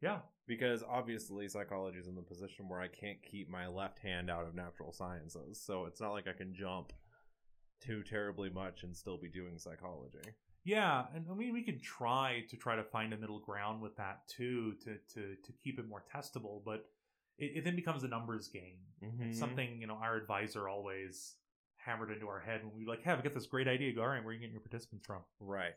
[0.01, 4.29] yeah, because obviously psychology is in the position where I can't keep my left hand
[4.29, 6.93] out of natural sciences, so it's not like I can jump
[7.81, 10.19] too terribly much and still be doing psychology.
[10.63, 13.95] yeah, and I mean, we could try to try to find a middle ground with
[13.97, 16.85] that too, to to to keep it more testable, but
[17.37, 18.79] it, it then becomes a numbers game.
[19.03, 19.29] Mm-hmm.
[19.29, 21.35] It's something you know our advisor always
[21.77, 23.93] hammered into our head when we were like, "Hey, we got this great idea.
[23.93, 25.73] Go, all right, where are you getting your participants from?" right.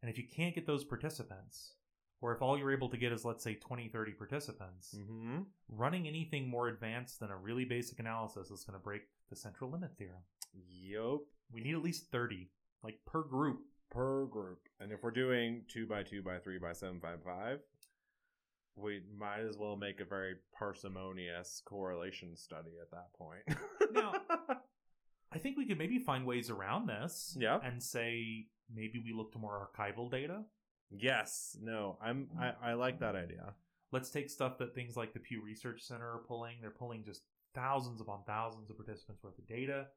[0.00, 1.74] And if you can't get those participants,
[2.22, 5.40] or if all you're able to get is, let's say, 20, 30 participants, Mm-hmm.
[5.68, 9.70] running anything more advanced than a really basic analysis is going to break the central
[9.70, 10.22] limit theorem.
[10.54, 11.20] Yup.
[11.52, 12.48] We need at least 30,
[12.82, 13.60] like per group.
[13.90, 14.60] per group.
[14.80, 17.58] And if we're doing two by two by three by seven by five,
[18.76, 23.42] we might as well make a very parsimonious correlation study at that point.
[23.92, 24.14] Now-
[25.34, 27.58] I think we could maybe find ways around this Yeah.
[27.64, 30.42] and say maybe we look to more archival data.
[30.98, 33.54] Yes, no, I'm I, I like that idea.
[33.92, 36.56] Let's take stuff that things like the Pew Research Center are pulling.
[36.60, 37.22] They're pulling just
[37.54, 39.88] thousands upon thousands of participants worth of data.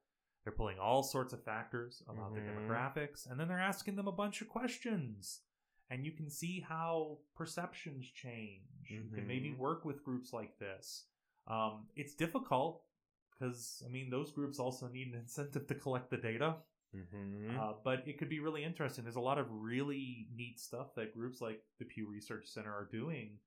[0.44, 2.68] They're pulling all sorts of factors about their Mhm.
[2.68, 5.42] demographics, and then they're asking them a bunch of questions.
[5.90, 8.68] And you can see how perceptions change.
[8.90, 9.58] You can maybe Mhm.
[9.58, 11.08] work with groups like this.
[11.48, 12.84] Um, it's difficult
[13.32, 16.64] because, I mean, those groups also need an incentive to collect the data.
[16.96, 17.60] Mm-hmm.
[17.60, 19.04] Uh, but it could be really interesting.
[19.04, 22.88] There's a lot of really neat stuff that groups like the Pew Research Center are
[22.92, 23.38] doing.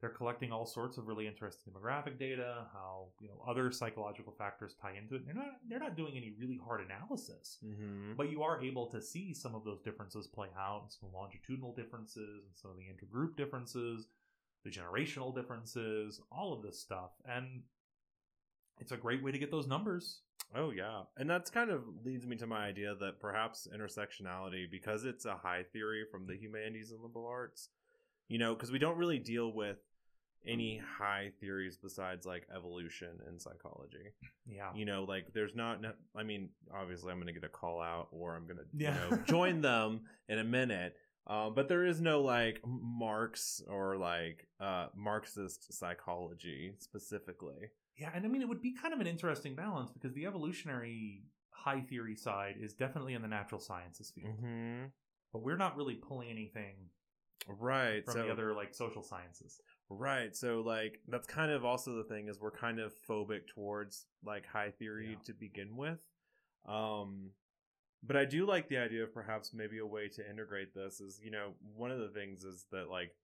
[0.00, 4.74] They're collecting all sorts of really interesting demographic data, how you know other psychological factors
[4.80, 5.24] tie into it.
[5.24, 8.12] They're not they're not doing any really hard analysis, mm-hmm.
[8.14, 11.74] but you are able to see some of those differences play out, and some longitudinal
[11.74, 14.08] differences, and some of the intergroup differences,
[14.64, 17.62] the generational differences, all of this stuff, and
[18.78, 20.20] it's a great way to get those numbers.
[20.54, 25.04] Oh yeah, and that's kind of leads me to my idea that perhaps intersectionality, because
[25.04, 27.68] it's a high theory from the humanities and liberal arts,
[28.28, 29.78] you know, because we don't really deal with
[30.46, 34.12] any high theories besides like evolution in psychology.
[34.46, 35.80] Yeah, You know, like there's not.
[36.16, 38.94] I mean, obviously, I'm going to get a call out, or I'm going to Yeah.
[39.04, 40.94] you know, join them in a minute.
[41.26, 47.70] Um, but there is no like Marx or like uh, Marxist psychology specifically.
[47.98, 51.22] Yeah, and I mean, it would be kind of an interesting balance because the evolutionary
[51.50, 54.84] high theory side is definitely in the natural sciences field, Mm-hmm.
[55.32, 56.76] but we're not really pulling anything
[57.48, 58.04] Right.
[58.04, 59.60] from so the other like social sciences.
[59.88, 60.34] Right.
[60.36, 64.44] So like that's kind of also the thing is we're kind of phobic towards like
[64.46, 65.22] high theory Yeah.
[65.26, 66.00] to begin with.
[66.68, 67.30] Um
[68.02, 71.18] but I do like the idea of perhaps maybe a way to integrate this is,
[71.22, 73.14] you know, one of the things is that like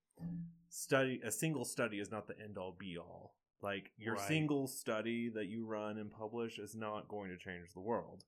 [0.69, 3.35] study a single study is not the end all be all.
[3.63, 4.27] Like your Right.
[4.29, 8.25] single study that you run and publish is not going to change the world.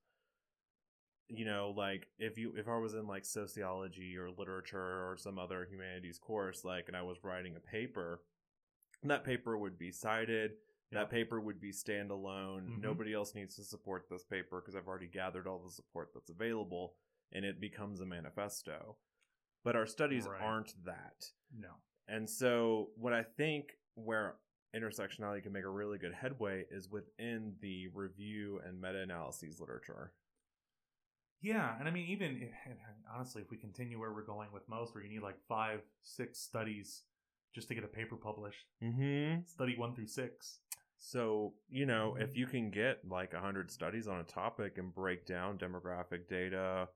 [1.29, 5.39] You know, like if you if I was in like sociology or literature or some
[5.39, 8.23] other humanities course, like and I was writing a paper,
[9.03, 10.53] that paper would be cited.
[10.93, 12.69] That paper would be standalone.
[12.69, 12.81] Mhm.
[12.81, 16.31] Nobody else needs to support this paper because I've already gathered all the support that's
[16.31, 16.95] available,
[17.33, 18.97] and it becomes a manifesto.
[19.65, 20.43] but our studies Right.
[20.43, 21.33] aren't that.
[21.51, 21.81] No.
[22.07, 24.37] And so, what I think where
[24.75, 30.13] intersectionality can make a really good headway is within the review and meta analyses literature.
[31.41, 32.51] Yeah, and I mean, even if,
[33.15, 36.39] honestly, if we continue where we're going with most, where you need like five, six
[36.41, 37.03] studies
[37.55, 39.43] just to get a paper published, Mm-hmm.
[39.47, 40.61] study one through six.
[40.99, 45.27] So, you know, if you can get like 100 studies on a topic and break
[45.27, 46.89] down demographic data,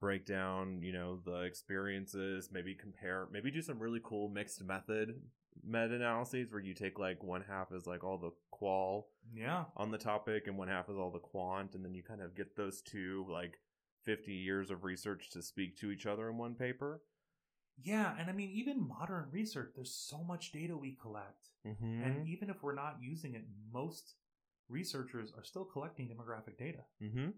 [0.00, 5.14] break down, you know, the experiences, maybe compare, maybe do some really cool mixed method
[5.62, 9.90] meta analyses where you take like one half is like all the qual Yeah, on
[9.90, 12.56] the topic and one half is all the quant, and then you kind of get
[12.56, 13.58] those two like
[14.04, 17.02] 50 years of research to speak to each other in one paper.
[17.82, 22.02] yeah, and I mean, even modern research, there's so much data we collect, Mm-hmm.
[22.04, 24.16] and even if we're not using it, most
[24.68, 26.84] researchers are still collecting demographic data.
[27.02, 27.28] mm-hmm.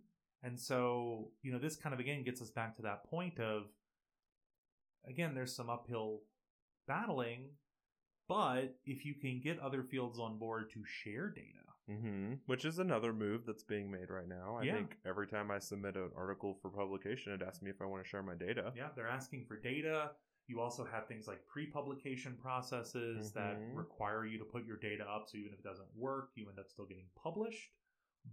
[0.42, 3.64] And so, you know, this kind of again gets us back to that point of
[5.08, 6.20] again, there's some uphill
[6.88, 7.50] battling,
[8.28, 12.32] but if you can get other fields on board to share data, Mm-hmm.
[12.46, 14.56] Which is another move that's being made right now.
[14.56, 14.74] I Yeah.
[14.74, 18.02] think every time I submit an article for publication, it asks me if I want
[18.02, 18.72] to share my data.
[18.74, 20.10] yeah, they're asking for data.
[20.48, 23.76] You also have things like pre-publication processes that Mhm.
[23.76, 26.58] require you to put your data up so even if it doesn't work, you end
[26.58, 27.70] up still getting published.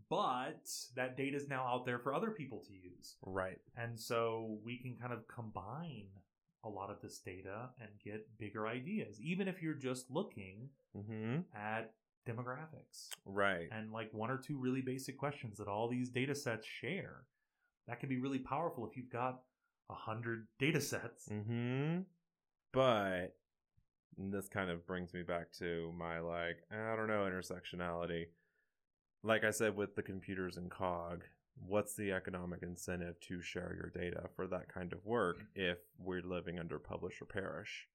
[0.10, 3.18] But that data is now out there for other people to use.
[3.22, 3.62] Right.
[3.76, 6.10] And so we can kind of combine
[6.64, 11.38] a lot of this data and get bigger ideas, even if you're just looking Mm-hmm.
[11.56, 11.92] at
[12.28, 13.68] demographics Right.
[13.72, 17.24] and like one or two really basic questions that all these data sets share.
[17.88, 19.42] That can be really powerful if you've got
[19.90, 21.28] a hundred data sets.
[21.30, 22.02] Mm-hmm.
[22.72, 23.36] But
[24.18, 28.26] this kind of brings me back to my like, I don't know, intersectionality.
[29.24, 31.24] Like I said with the computers and COG,
[31.56, 36.22] what's the economic incentive to share your data for that kind of work if we're
[36.22, 37.88] living under publish or perish?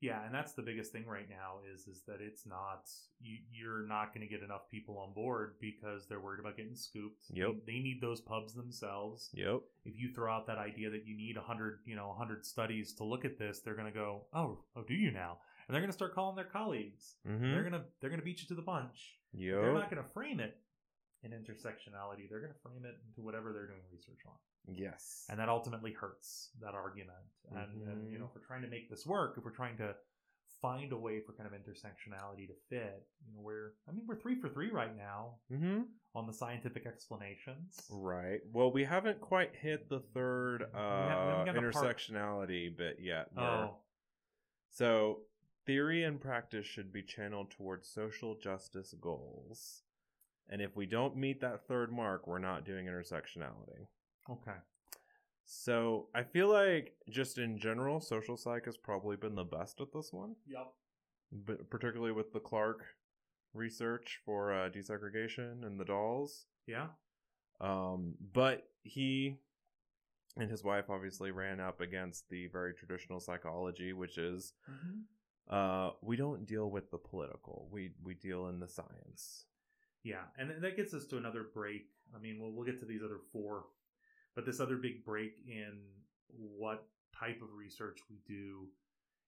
[0.00, 2.90] Yeah, and that's the biggest thing right now is is that it's not
[3.20, 6.74] you, you're not going to get enough people on board because they're worried about getting
[6.74, 7.24] scooped.
[7.32, 7.48] Yep.
[7.66, 9.30] They, they need those pubs themselves.
[9.32, 9.60] Yep.
[9.86, 13.04] if you throw out that idea that you need 100 you know 100 studies to
[13.04, 15.88] look at this they're going to go oh oh do you now and they're going
[15.92, 17.52] to start calling their colleagues Mm-hmm.
[17.52, 19.60] they're going to they're going to beat you to the punch Yep.
[19.62, 20.56] they're not going to frame it
[21.24, 25.24] in intersectionality they're going to frame it into whatever they're doing research on yes.
[25.28, 27.16] and that ultimately hurts that argument
[27.52, 29.94] and, and you know if we're trying to make this work if we're trying to
[30.62, 34.16] find a way for kind of intersectionality to fit you know we're i mean we're
[34.16, 35.80] three for three right now mm-hmm.
[36.14, 38.40] on the scientific explanations Right.
[38.52, 43.28] Well, we haven't quite hit the third uh, to part- intersectionality bit yet.
[43.36, 43.76] We're- oh
[44.70, 45.20] So,
[45.66, 49.82] theory and practice should be channeled towards social justice goals.
[50.48, 53.88] And if we don't meet that third mark, we're not doing intersectionality.
[54.30, 54.58] okay
[55.46, 59.92] So, I feel like just in general, social psych has probably been the best at
[59.92, 60.72] this one, yep
[61.34, 62.84] but particularly with the Clark
[63.52, 66.46] research for uh, desegregation and the dolls.
[66.66, 66.88] yeah
[67.60, 69.36] Um, but he
[70.36, 75.54] and his wife obviously ran up against the very traditional psychology, which is mm-hmm.
[75.54, 77.68] uh, we don't deal with the political.
[77.70, 79.46] We we deal in the science.
[80.04, 81.86] Yeah, and that gets us to another break.
[82.14, 83.64] I mean, we'll we'll get to these other four,
[84.36, 85.72] but this other big break in
[86.28, 86.86] what
[87.18, 88.66] type of research we do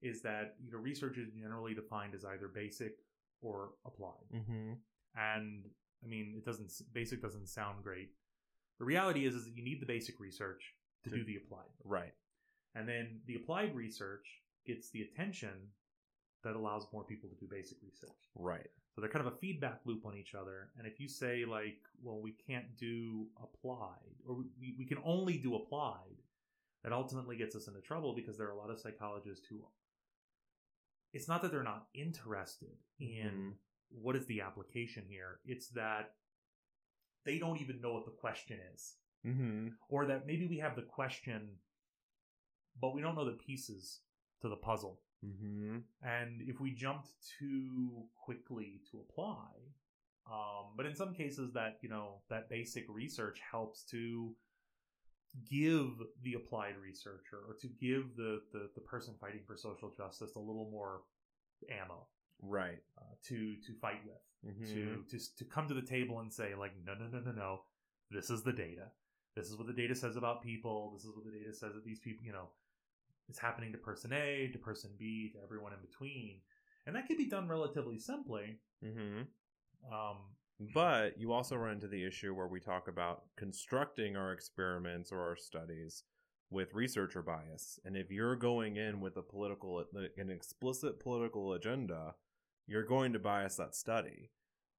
[0.03, 2.97] is that you know research is generally defined as either basic
[3.41, 4.29] or applied.
[4.35, 4.73] Mm-hmm.
[5.17, 5.65] And
[6.05, 8.11] I mean, it doesn't basic doesn't sound great.
[8.79, 11.71] The reality is is that you need the basic research to To- do the applied,
[11.85, 12.13] Right.
[12.75, 14.27] and then the applied research
[14.67, 15.71] gets the attention
[16.45, 18.31] that allows more people to do basic research.
[18.35, 18.69] Right.
[18.95, 20.71] So they're kind of a feedback loop on each other.
[20.79, 25.39] And if you say, like, well, we can't do applied, or we, we can only
[25.39, 26.23] do applied,
[26.85, 29.65] that ultimately gets us into trouble because there are a lot of psychologists who,
[31.13, 33.53] it's not that they're not interested in Mhm.
[33.89, 36.15] what is the application here, it's that
[37.25, 38.97] they don't even know what the question is.
[39.27, 39.69] Mm-hmm.
[39.89, 41.59] Or that maybe we have the question,
[42.81, 44.03] but we don't know the pieces
[44.43, 45.01] to the puzzle.
[45.25, 45.79] Mm-hmm.
[46.03, 47.09] And if we jumped
[47.39, 49.49] too quickly to apply,
[50.31, 54.35] um, but in some cases that you know that basic research helps to
[55.51, 55.89] give
[56.23, 60.39] the applied researcher or to give the, the, the person fighting for social justice a
[60.41, 61.03] little more
[61.71, 62.07] ammo
[62.43, 62.79] Right.
[62.99, 64.65] uh, to to fight with Mm-hmm.
[64.75, 67.61] to to to come to the table and say like no no no no no
[68.11, 68.85] this is the data
[69.35, 71.85] this is what the data says about people this is what the data says that
[71.85, 72.49] these people you know
[73.29, 76.41] it's happening to person A to person B to everyone in between
[76.87, 79.23] and that can be done relatively simply Mm-hmm.
[79.93, 80.17] um
[80.75, 85.21] But you also run into the issue where we talk about constructing our experiments or
[85.21, 86.05] our studies
[86.51, 87.79] with researcher bias.
[87.85, 89.85] And if you're going in with a political,
[90.17, 92.15] an explicit political agenda,
[92.67, 94.31] you're going to bias that study.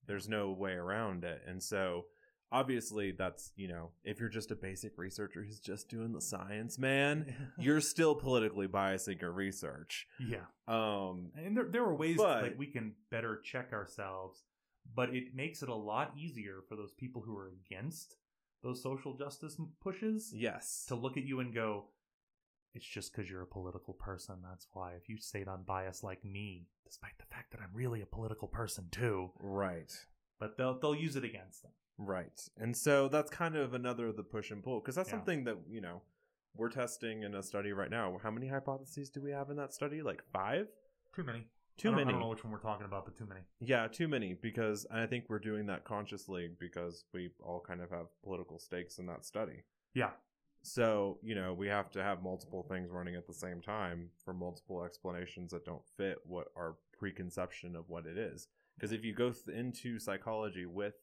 [0.05, 1.41] There's no way around it.
[1.45, 2.05] And so,
[2.51, 6.77] obviously, that's, you know, if you're just a basic researcher who's just doing the science,
[6.77, 10.07] man, you're still politically biasing your research.
[10.19, 10.45] yeah.
[10.67, 14.43] Um, And there, there are ways But- that we can better check ourselves,
[14.95, 18.17] but it makes it a lot easier for those people who are against
[18.63, 20.85] those social justice pushes yes.
[20.87, 21.89] to look at you and go,
[22.73, 24.37] it's just because you're a political person.
[24.43, 24.93] That's why.
[24.93, 28.87] If you stayed unbiased like me, despite the fact that I'm really a political person
[28.91, 29.91] too, Right.
[30.39, 31.71] but they'll they'll use it against them.
[31.97, 32.47] Right.
[32.57, 35.15] And so that's kind of another of the push and pull because that's Yeah.
[35.15, 36.01] something that, you know,
[36.55, 38.17] we're testing in a study right now.
[38.21, 40.01] How many hypotheses do we have in that study?
[40.01, 40.67] Like 5?
[41.13, 41.47] Too many.
[41.77, 42.07] Too I many.
[42.09, 43.41] I don't know which one we're talking about, but too many.
[43.59, 47.91] Yeah, too many because I think we're doing that consciously because we all kind of
[47.91, 49.63] have political stakes in that study.
[49.93, 50.11] Yeah.
[50.63, 54.33] So, you know, we have to have multiple things running at the same time for
[54.33, 58.47] multiple explanations that don't fit what our preconception of what it is.
[58.75, 60.95] Because if you go th- into psychology with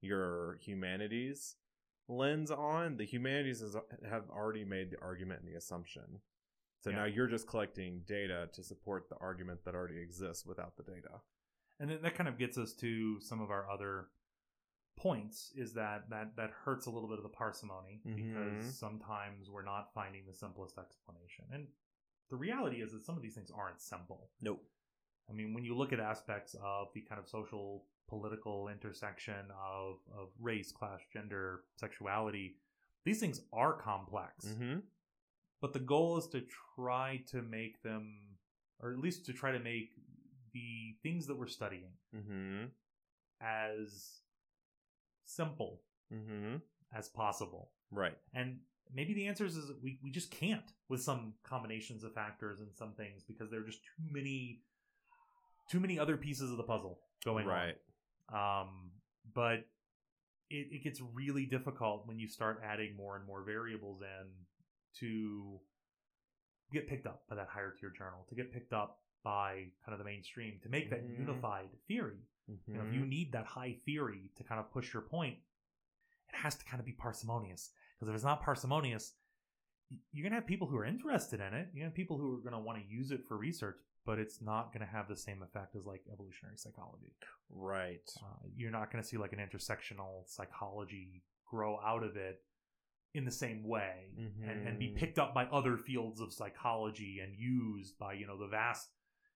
[0.00, 1.56] your humanities
[2.08, 3.76] lens on, the humanities is,
[4.08, 6.20] have already made the argument and the assumption.
[6.82, 6.96] So Yeah.
[6.96, 11.20] now you're just collecting data to support the argument that already exists without the data.
[11.80, 14.08] And then that kind of gets us to some of our other
[14.96, 18.16] points is that that that hurts a little bit of the parsimony Mhm.
[18.16, 21.44] because sometimes we're not finding the simplest explanation.
[21.50, 21.68] And
[22.30, 24.30] the reality is that some of these things aren't simple.
[24.40, 24.64] Nope.
[25.28, 29.96] I mean, when you look at aspects of the kind of social political intersection of,
[30.16, 32.56] of race, class, gender, sexuality,
[33.04, 34.46] these things are complex.
[34.46, 34.78] Mm-hmm.
[35.60, 36.42] But the goal is to
[36.76, 38.18] try to make them,
[38.80, 39.90] or at least to try to make
[40.52, 42.64] the things that we're studying Mm-hmm.
[43.40, 44.20] as
[45.24, 45.80] simple
[46.14, 46.56] Mm-hmm.
[46.96, 47.70] as possible.
[47.90, 48.16] Right.
[48.32, 48.58] And
[48.94, 52.68] maybe the answer is, is we, we just can't with some combinations of factors and
[52.72, 54.60] some things because there are just too many
[55.68, 57.70] too many other pieces of the puzzle going Right.
[57.70, 57.74] on.
[58.32, 58.90] Um,
[59.34, 59.64] but
[60.50, 64.26] it, it gets really difficult when you start adding more and more variables in
[65.00, 65.60] to
[66.72, 69.98] get picked up by that higher tier journal, to get picked up by kind of
[69.98, 71.18] the mainstream, to make that Mhm.
[71.18, 72.18] unified theory.
[72.68, 75.38] You know, if you need that high theory to kind of push your point,
[76.28, 77.72] it has to kind of be parsimonious.
[77.94, 79.16] Because if it's not parsimonious,
[80.12, 81.72] you're going to have people who are interested in it.
[81.74, 84.40] To have people who are going to want to use it for research, but it's
[84.40, 87.12] not going to have the same effect as like evolutionary psychology.
[87.50, 88.08] Right.
[88.22, 92.40] Uh, you're not going to see like an intersectional psychology grow out of it
[93.14, 94.10] in the same way
[94.44, 94.96] and, and be Mhm.
[94.96, 98.90] picked up by other fields of psychology and used by you know the vast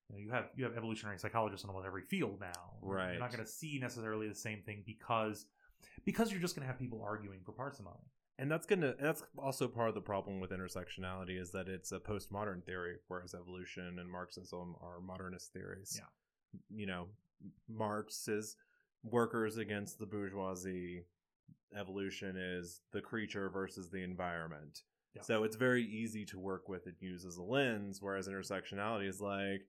[0.08, 3.12] you, know, you have you have evolutionary psychologists in almost every field now Right.
[3.12, 5.46] you're not going to see necessarily the same thing because
[6.04, 8.04] because you're just going to have people arguing for parsimony
[8.40, 8.94] And that's gonna.
[8.98, 12.96] and That's also part of the problem with intersectionality is that it's a postmodern theory,
[13.06, 16.00] whereas evolution and Marxism are modernist theories.
[16.00, 16.58] Yeah.
[16.74, 17.06] You know,
[17.68, 18.56] Marx is
[19.04, 21.04] workers against the bourgeoisie.
[21.78, 24.80] Evolution is the creature versus the environment.
[25.14, 25.22] Yeah.
[25.22, 29.20] So it's very easy to work with and use as a lens, whereas intersectionality is
[29.20, 29.66] like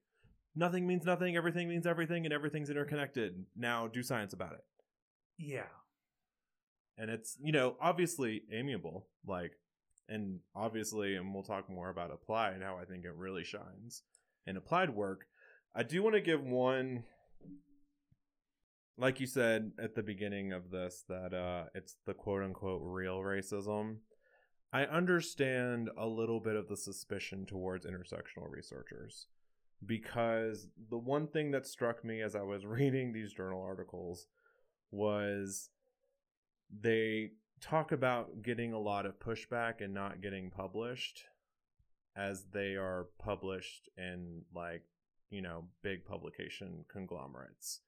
[0.55, 3.45] nothing means nothing, everything means everything, and everything's interconnected.
[3.53, 4.63] Now do science about it.
[5.37, 5.67] yeah
[6.97, 9.53] and it's you know obviously amiable like
[10.09, 14.03] and obviously and we'll talk more about applied how i think it really shines
[14.45, 15.25] in applied work.
[15.75, 17.03] I do want to give one
[18.97, 23.19] like you said at the beginning of this that uh it's the quote unquote real
[23.19, 23.97] racism.
[24.73, 29.27] I understand a little bit of the suspicion towards intersectional researchers
[29.85, 34.27] because the one thing that struck me as i was reading these journal articles
[34.91, 35.69] was
[36.79, 41.23] they talk about getting a lot of pushback and not getting published
[42.15, 44.83] as they are published in like
[45.29, 47.81] you know big publication conglomerates.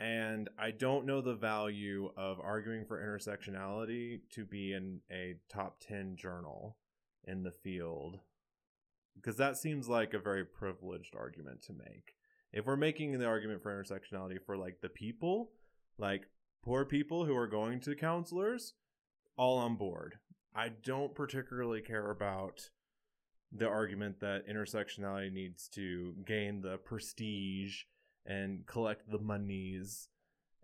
[0.00, 5.80] And i don't know the value of arguing for intersectionality to be in a top
[5.80, 6.76] 10 journal
[7.24, 8.18] in the field
[9.14, 12.14] because that seems like a very privileged argument to make.
[12.52, 15.52] If we're making the argument for intersectionality for like the people
[15.98, 16.26] like
[16.62, 18.74] poor people who are going to counselors
[19.36, 20.16] all on board.
[20.54, 22.70] I don't particularly care about
[23.50, 27.82] the argument that intersectionality needs to gain the prestige
[28.24, 30.08] and collect the monies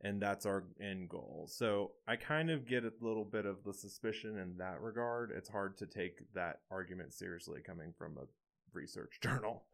[0.01, 1.49] and that's our end goal.
[1.51, 5.33] So i kind of get a little bit of the suspicion in that regard.
[5.37, 8.27] It's hard to take that argument seriously coming from a
[8.73, 9.65] research journal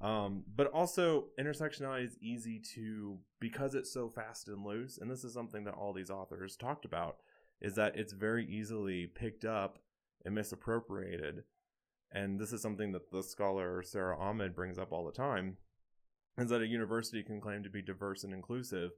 [0.00, 5.24] um, but also intersectionality is easy to because it's so fast and loose and this
[5.24, 7.16] is something that all these authors talked about
[7.60, 9.78] is that it's very easily picked up
[10.24, 11.44] and misappropriated.
[12.12, 15.58] And this is something that the scholar Sara Ahmed brings up all the time
[16.38, 18.92] is that a university can claim to be diverse and inclusive,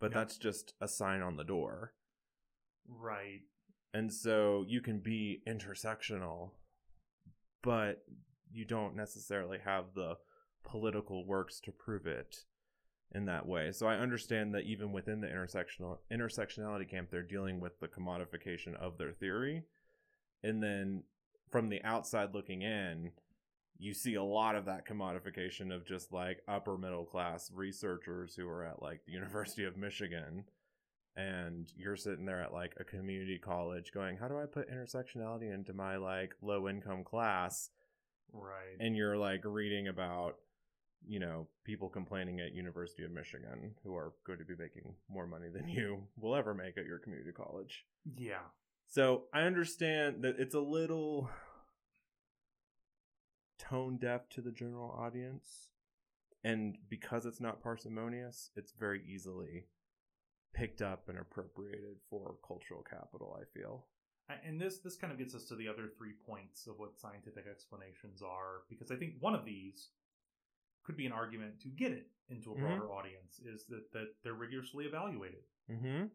[0.00, 0.18] but Yeah.
[0.18, 1.94] that's just a sign on the door.
[2.86, 3.42] Right.
[3.92, 6.52] And so you can be intersectional,
[7.62, 8.04] but
[8.52, 10.16] you don't necessarily have the
[10.64, 12.44] political works to prove it
[13.14, 13.72] in that way.
[13.72, 18.74] So I understand that even within the intersectional intersectionality camp they're dealing with the commodification
[18.76, 19.64] of their theory.
[20.42, 21.04] And then
[21.50, 23.12] from the outside looking in,
[23.78, 28.46] you see a lot of that commodification of just like upper middle class researchers who
[28.48, 30.44] are at like the University of Michigan
[31.18, 35.52] and you're sitting there at like a community college going how do i put intersectionality
[35.52, 37.70] into my like low income class
[38.32, 38.76] Right.
[38.80, 40.36] and you're like reading about
[41.06, 45.26] you know people complaining at university of michigan who are going to be making more
[45.26, 47.84] money than you will ever make at your community college
[48.16, 48.46] yeah.
[48.86, 51.30] so i understand that it's a little
[53.58, 55.68] tone deaf to the general audience
[56.44, 59.66] and because it's not parsimonious it's very easily
[60.54, 63.84] picked up and appropriated for cultural capital i feel
[64.28, 67.46] And this this kind of gets us to the other three points of what scientific
[67.46, 69.90] explanations are, because I think one of these
[70.84, 72.60] could be an argument to get it into a Mhm.
[72.60, 76.06] broader audience is that that they're rigorously evaluated, mm-hmm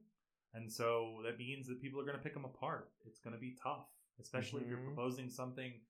[0.53, 2.93] and so that means that people are going to pick them apart.
[3.05, 3.87] It's going to be tough,
[4.19, 4.93] especially if you're Mhm.
[4.93, 5.81] proposing something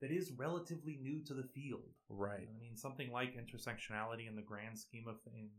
[0.00, 1.94] that is relatively new to the field.
[2.08, 5.50] right I mean, something like intersectionality in the grand scheme of in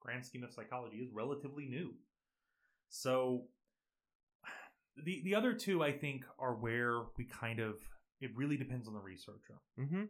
[0.00, 1.94] grand scheme of psychology is relatively new.
[2.88, 3.48] So
[5.04, 7.76] the the other two I think are where we kind of
[8.20, 9.60] it really depends on the researcher.
[9.78, 10.04] mm-hmm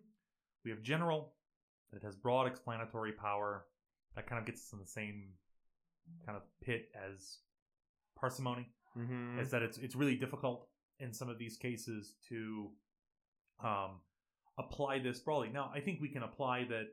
[0.65, 1.35] We have general
[1.93, 3.67] that has broad explanatory power
[4.17, 5.35] that kind of gets us in the same
[6.27, 7.39] kind of pit as
[8.17, 10.69] parsimony mm-hmm is that it's it's really difficult
[10.99, 12.71] in some of these cases to
[13.65, 14.01] um,
[14.59, 15.49] apply this broadly.
[15.49, 16.89] Now, I think we can apply that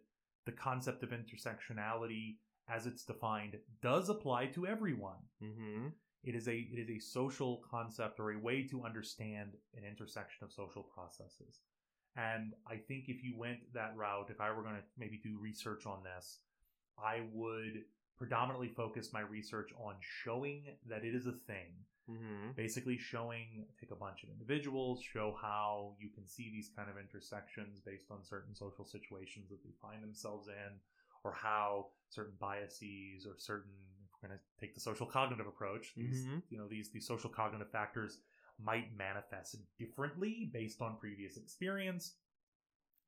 [0.46, 2.38] the concept of intersectionality,
[2.70, 5.22] as it's defined, does apply to everyone.
[5.44, 5.88] mm-hmm
[6.24, 10.44] It is a it is a social concept or a way to understand an intersection
[10.44, 11.62] of social processes.
[12.16, 15.38] And I think if you went that route, if I were going to maybe do
[15.40, 16.40] research on this,
[16.98, 17.84] I would
[18.18, 21.72] predominantly focus my research on showing that it is a thing
[22.10, 26.90] mm-hmm basically showing take a bunch of individuals show how you can see these kind
[26.90, 30.74] of intersections based on certain social situations that they find themselves in
[31.24, 33.72] or how certain biases or certain
[34.22, 36.44] we're going to take the social cognitive approach these Mhm.
[36.50, 38.20] you know these these social cognitive factors
[38.62, 42.18] might manifest differently based on previous experience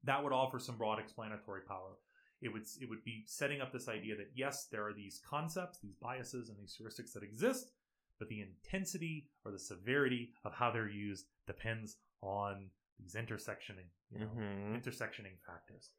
[0.04, 1.98] that would offer some broad explanatory power
[2.42, 5.80] it would it would be setting up this idea that yes there are these concepts
[5.80, 7.74] these biases and these heuristics that exist
[8.18, 14.20] but the intensity or the severity of how they're used depends on these intersectioning, you
[14.20, 14.80] know, Mhm.
[14.80, 15.90] intersectioning factors.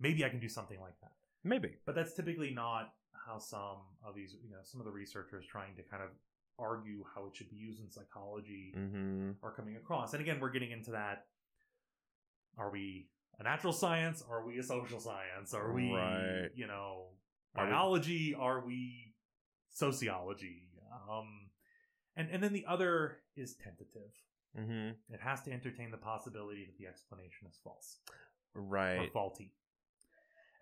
[0.00, 1.12] Maybe I can do something like that,
[1.44, 2.92] maybe but that's typically not
[3.26, 6.10] how some of these, you know, some of the researchers trying to kind of
[6.58, 10.12] argue how it should be used in psychology mm-hmm are coming across.
[10.14, 11.26] And again, we're getting into that.
[12.56, 13.08] Are we
[13.40, 14.22] a natural science?
[14.28, 15.52] Are we a social science?
[15.54, 16.50] Are we, Right.
[16.54, 17.08] you know,
[17.54, 18.34] biology?
[18.34, 19.14] Are we
[19.70, 20.68] sociology?
[21.10, 21.50] Um,
[22.16, 24.12] and and then the other is tentative.
[24.56, 27.98] mm-hmm It has to entertain the possibility that the explanation is false
[28.54, 29.52] or right faulty,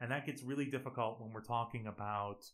[0.02, 2.44] and that gets really difficult when we're talking about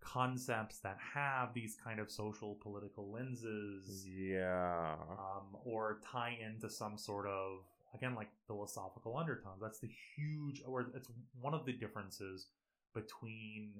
[0.00, 4.94] concepts that have these kind of social political lenses yeah.
[5.12, 7.58] um, or tie into some sort of
[7.94, 9.60] again like philosophical undertones.
[9.62, 11.08] That's the huge or it's
[11.40, 12.46] one of the differences
[12.94, 13.72] between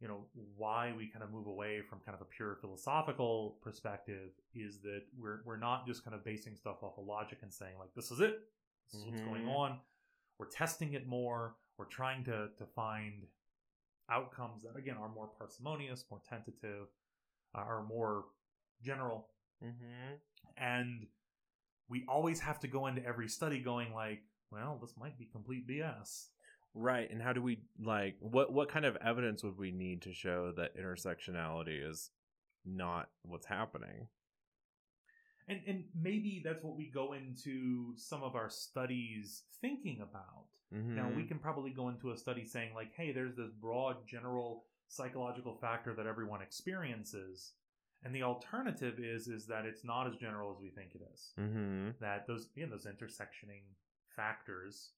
[0.00, 4.30] you know why we kind of move away from kind of a pure philosophical perspective
[4.54, 7.74] is that we're we're not just kind of basing stuff off of logic and saying
[7.78, 8.40] like this is it.
[8.92, 9.56] This is what's going Mhm.
[9.56, 9.80] on
[10.38, 13.26] we're testing it more we're trying to to find
[14.10, 16.86] outcomes that again are more parsimonious more tentative
[17.56, 18.24] uh, are more
[18.82, 19.28] general.
[19.64, 20.14] Mm-hmm.
[20.56, 21.06] And
[21.88, 25.66] we always have to go into every study going like well this might be complete
[25.68, 26.26] bs
[26.74, 30.12] right and how do we like what what kind of evidence would we need to
[30.12, 32.10] show that intersectionality is
[32.64, 34.08] not what's happening
[35.48, 40.44] and and maybe that's what we go into some of our studies thinking about.
[40.74, 40.96] Mm-hmm.
[40.96, 44.64] now we can probably go into a study saying like hey there's this broad general
[44.88, 47.52] psychological factor that everyone experiences.
[48.04, 51.32] And the alternative is is that it's not as general as we think it is.
[51.40, 51.90] Mm-hmm.
[52.00, 53.62] That those again those intersectioning
[54.14, 54.90] factors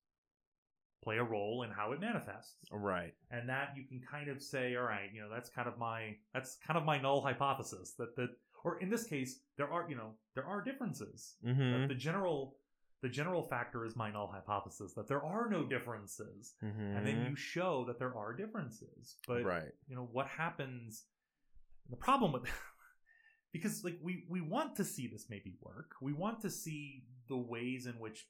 [1.03, 2.57] play a role in how it manifests.
[2.72, 3.14] Right.
[3.30, 6.16] And that you can kind of say all right you know that's kind of my
[6.34, 8.30] that's kind of my null hypothesis that that
[8.65, 11.37] or in this case, there are you know there are differences.
[11.45, 11.89] Mm-hmm.
[11.89, 12.57] The general
[13.03, 17.37] the general factor is my null hypothesis that there are no differences, and then you
[17.37, 19.17] show that there are differences.
[19.27, 19.47] But Mm-hmm.
[19.47, 19.73] right.
[19.89, 21.05] you know what happens?
[21.91, 22.43] The problem with
[23.53, 25.93] because like we we want to see this maybe work.
[26.03, 28.27] We want to see the ways in which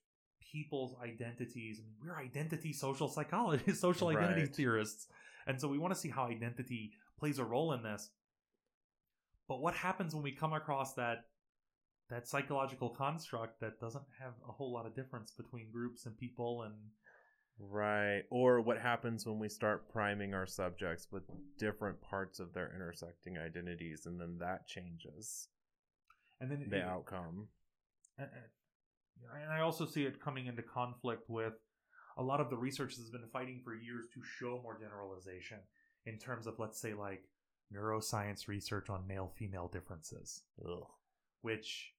[0.53, 1.81] people's identities.
[1.81, 4.55] I mean, we're identity social psychologists, social identity Right.
[4.55, 5.09] theorists,
[5.47, 8.11] and so we want to see how identity plays a role in this.
[9.49, 11.25] But what happens when we come across that
[12.11, 16.63] that psychological construct that doesn't have a whole lot of difference between groups and people
[16.63, 16.75] and
[17.61, 18.23] Right.
[18.31, 21.25] Or what happens when we start priming our subjects with
[21.59, 25.49] different parts of their intersecting identities and then that changes
[26.41, 27.49] and then the it- outcome.
[28.17, 28.31] and,
[29.51, 31.55] I also see it coming into conflict with
[32.17, 35.59] a lot of the research that's been fighting for years to show more generalization
[36.07, 37.25] in terms of, let's say, like
[37.75, 40.87] neuroscience research on male female differences, Ugh.
[41.43, 41.93] which,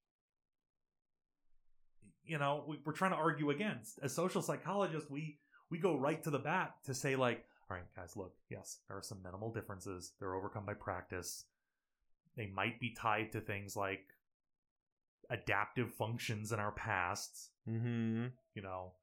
[2.24, 4.00] you know, we, we're trying to argue against.
[4.02, 5.40] As social psychologists, we,
[5.70, 8.98] we go right to the bat to say, like, all right, guys, look, yes, there
[8.98, 10.14] are some minimal differences.
[10.20, 11.46] They're overcome by practice.
[12.36, 14.06] They might be tied to things like
[15.30, 17.50] adaptive functions in our pasts.
[17.70, 18.28] Mm-hmm.
[18.56, 18.94] You know,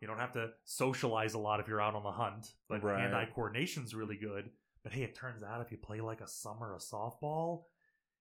[0.00, 3.00] you don't have to socialize a lot if you're out on the hunt, but Right.
[3.00, 4.50] hand-eye coordination's really good.
[4.84, 7.62] But hey, it turns out if you play like a summer a softball,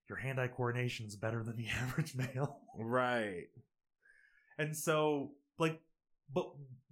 [0.09, 2.61] your hand-eye coordination's better than the average male.
[2.77, 3.47] Right.
[4.57, 5.79] And so, like,
[6.33, 6.49] but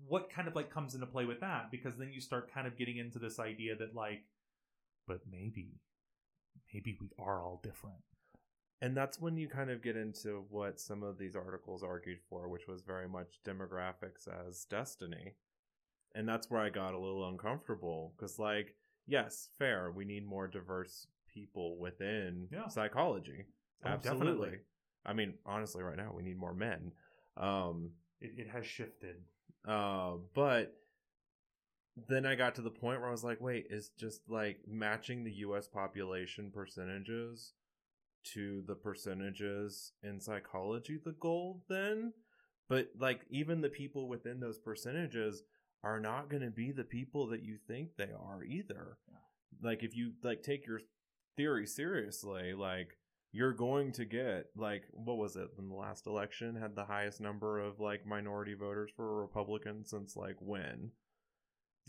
[0.08, 1.72] what kind of like comes into play with that?
[1.72, 4.24] Because then you start kind of getting into this idea that like,
[5.08, 5.80] but maybe,
[6.74, 8.04] maybe we are all different.
[8.82, 12.50] And that's when you kind of get into what some of these articles argued for,
[12.50, 15.36] which was very much demographics as destiny.
[16.16, 18.76] And that's where I got a little uncomfortable because, like,
[19.08, 22.68] yes, fair, we need more diverse people within Yeah.
[22.68, 23.46] psychology.
[23.84, 24.28] Oh, Absolutely.
[24.30, 24.60] definitely.
[25.06, 26.92] I mean, honestly, right now we need more men.
[27.38, 29.18] Um, It, it has shifted.
[29.68, 30.78] uh, but
[32.08, 35.24] then I got to the point where I was like, wait, is just like matching
[35.24, 37.54] the US population percentages
[38.34, 42.14] to the percentages in psychology the goal then?
[42.70, 45.44] But like even the people within those percentages
[45.84, 48.98] are not going to be the people that you think they are either.
[49.62, 50.82] Like if you like take your
[51.38, 52.98] theory seriously, like
[53.32, 57.22] you're going to get like what was it in the last election had the highest
[57.22, 60.92] number of like minority voters for a Republican since like when?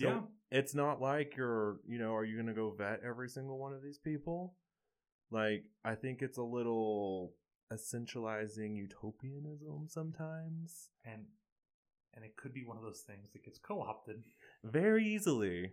[0.01, 0.21] So Yeah.
[0.51, 3.75] it's not like you're, you know, are you going to go vet every single one
[3.75, 4.55] of these people?
[5.31, 7.35] Like, I think it's a little
[7.73, 10.91] essentializing utopianism sometimes.
[11.05, 11.27] and
[12.15, 14.25] and it could be one of those things that gets co-opted.
[14.65, 15.73] Very easily.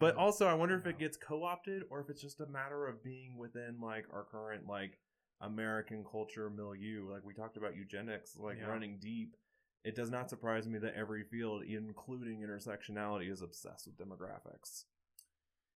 [0.00, 2.86] But also, I wonder if it gets co opted or if it's just a matter
[2.86, 4.98] of being within, like, our current, like,
[5.40, 7.10] American culture milieu.
[7.10, 8.68] Like, we talked about eugenics, like, Yeah.
[8.68, 9.36] running deep.
[9.84, 14.84] It does not surprise me that every field, including intersectionality, is obsessed with demographics.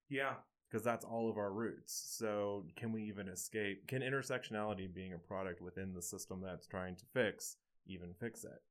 [0.08, 0.36] Yeah,
[0.68, 1.92] because that's all of our roots.
[1.92, 3.88] So, can we even escape?
[3.88, 8.62] Can intersectionality being a product within the system that's trying to fix even fix it?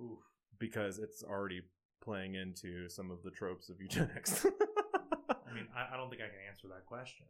[0.00, 0.18] Oof.
[0.58, 1.62] Because it's already
[2.02, 4.44] playing into some of the tropes of eugenics.
[5.30, 7.26] I mean, I, I don't think I can answer that question.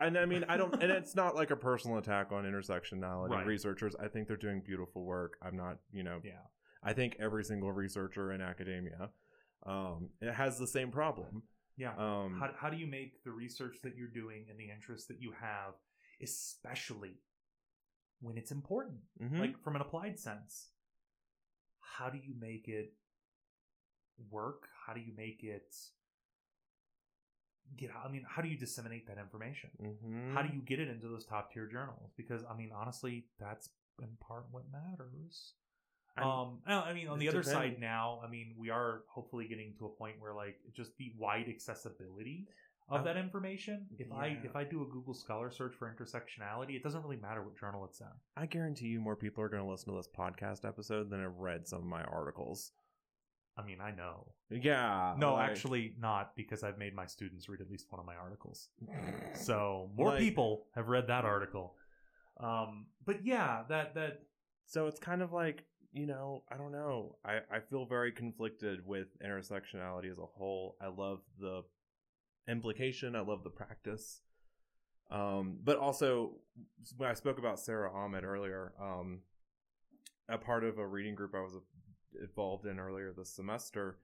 [0.00, 3.46] and I mean, I don't, and it's not like a personal attack on intersectionality Right.
[3.46, 3.94] researchers.
[4.00, 5.38] I think they're doing beautiful work.
[5.42, 6.32] I'm not, you know, Yeah,
[6.82, 9.10] I think every single researcher in academia
[9.64, 11.44] um, it has the same problem.
[11.76, 11.92] yeah.
[11.96, 15.20] Um, how, how do you make the research that you're doing and the interests that
[15.20, 15.74] you have,
[16.20, 17.20] especially
[18.20, 19.38] when it's important, mhm.
[19.38, 20.68] like from an applied sense?
[21.82, 22.94] How do you make it
[24.30, 24.68] work?
[24.86, 25.74] How do you make it
[27.76, 27.90] get?
[28.04, 29.70] I mean, how do you disseminate that information?
[29.80, 30.32] Mhm.
[30.34, 32.12] How do you get it into those top tier journals?
[32.16, 33.70] Because I mean, honestly, that's
[34.00, 35.54] in part what matters.
[36.16, 37.52] Um, I I mean, on the other depends.
[37.52, 41.12] side now, I mean, we are hopefully getting to a point where like just the
[41.16, 42.48] wide accessibility
[42.88, 43.86] of Um, that information.
[43.98, 47.42] If I if I do a Google Scholar search for intersectionality, it doesn't really matter
[47.42, 48.06] what journal it's in.
[48.36, 51.36] I guarantee you more people are going to listen to this podcast episode than have
[51.38, 52.72] read some of my articles.
[53.56, 54.32] I mean, I know.
[54.50, 55.14] Yeah.
[55.18, 58.14] No, like- actually, not because I've made my students read at least one of my
[58.16, 58.68] articles.
[59.34, 61.74] So more Like- people have read that article.
[62.38, 64.20] Um, but yeah, that that
[64.66, 67.16] So it's kind of like, you know, I don't know.
[67.24, 70.76] I, I feel very conflicted with intersectionality as a whole.
[70.80, 71.62] I love the
[72.48, 74.20] implication, I love the practice.
[75.10, 76.32] Um, but also,
[76.96, 79.20] when I spoke about Sara Ahmed earlier, um,
[80.28, 81.54] a part of a reading group I was
[82.20, 83.98] involved in earlier this semester,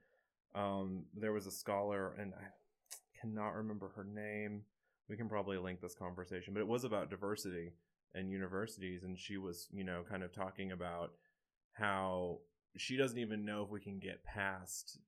[0.54, 2.44] um, there was a scholar, and I
[3.20, 4.62] cannot remember her name,
[5.08, 7.72] we can probably link this conversation, but it was about diversity
[8.14, 11.12] and universities, and she was, you know, kind of talking about
[11.72, 12.38] how
[12.76, 14.98] she doesn't even know if we can get past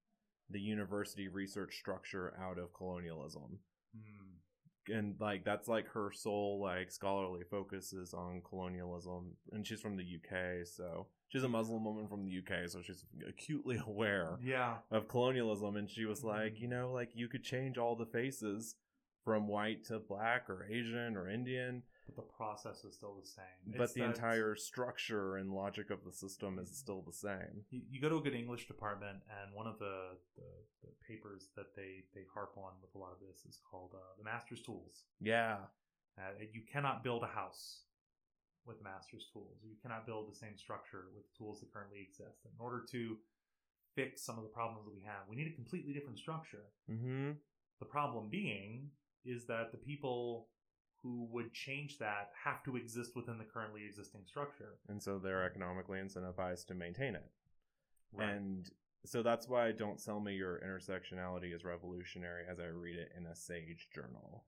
[0.50, 3.60] the university research structure out of colonialism.
[3.94, 4.92] Hmm.
[4.92, 9.96] And like that's like her sole like scholarly focus is on colonialism, and she's from
[9.96, 14.78] the UK, so she's a Muslim woman from the UK, so she's acutely aware Yeah.
[14.90, 16.60] of colonialism and she was like Mhm.
[16.60, 18.76] you know like you could change all the faces
[19.24, 21.82] from white to black or asian or indian
[22.16, 23.58] But the process is still the same.
[23.76, 27.64] but It's the that- entire structure and logic of the system is still the same
[27.70, 30.50] you, you go to a good English department, and one of the, the,
[30.82, 34.00] the papers that they, they harp on with a lot of this is called uh,
[34.18, 35.04] the Master's Tools.
[35.20, 35.58] yeah
[36.18, 37.84] Uh, you cannot build a house
[38.66, 39.56] with master's tools.
[39.64, 42.44] You cannot build the same structure with tools that currently exist.
[42.44, 43.16] In order to
[43.96, 46.66] fix some of the problems that we have, we need a completely different structure.
[46.90, 47.32] mm-hmm
[47.80, 48.90] The problem being
[49.24, 50.48] is that the people
[51.02, 54.78] who would change that have to exist within the currently existing structure.
[54.88, 57.30] and so they're economically incentivized to maintain it
[58.18, 58.70] and
[59.06, 63.26] so that's why don't sell me your intersectionality is revolutionary as i read it in
[63.26, 64.44] a sage journal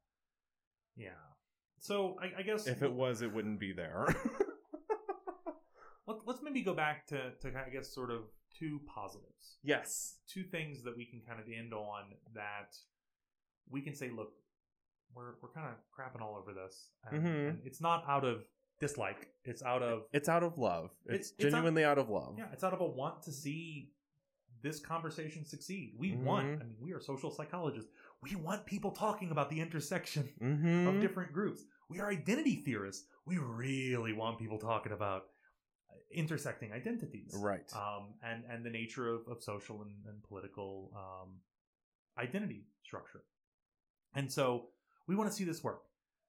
[0.94, 1.08] yeah.
[1.78, 4.06] So I, I guess if it was it wouldn't be there
[6.06, 8.24] let, let's maybe go back to, to I guess sort of
[8.58, 9.56] two positives.
[9.62, 12.76] yes two things that we can kind of end on that
[13.70, 14.32] we can say, look,
[15.14, 17.48] we're we're kind of crapping all over this, and, Mhm.
[17.50, 18.44] and it's not out of
[18.80, 22.08] dislike; it's out of it's out of love It's- it's, it's out- genuinely out of
[22.10, 23.92] love yeah, it's out of a want to see
[24.62, 25.92] this conversation succeed.
[25.98, 26.60] We want, Mhm.
[26.60, 27.90] I mean, we are social psychologists.
[28.20, 30.86] We want people talking about the intersection mm-hmm.
[30.86, 31.64] of different groups.
[31.88, 33.08] We are identity theorists.
[33.26, 35.22] We really want people talking about
[35.90, 40.92] uh, intersecting identities right um, and and the nature of, of social and, and political
[40.94, 41.40] um,
[42.18, 43.24] identity structure.
[44.14, 44.68] And so
[45.06, 45.82] we want to see this work.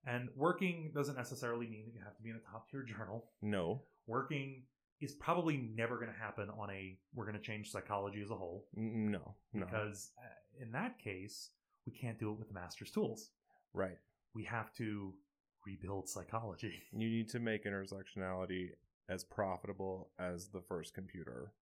[0.06, 3.26] And working doesn't necessarily mean that you have to be in a top tier journal.
[3.42, 4.64] no Working
[5.00, 8.36] is probably never going to happen on a we're going to change psychology as a
[8.36, 9.66] whole No, no.
[9.66, 11.50] because uh, in that case
[11.86, 13.30] we can't do it with the master's tools.
[13.74, 13.98] right.
[14.36, 15.14] We have to
[15.66, 16.82] rebuild psychology.
[16.92, 18.70] You need to make intersectionality
[19.10, 21.54] as profitable as the first computer.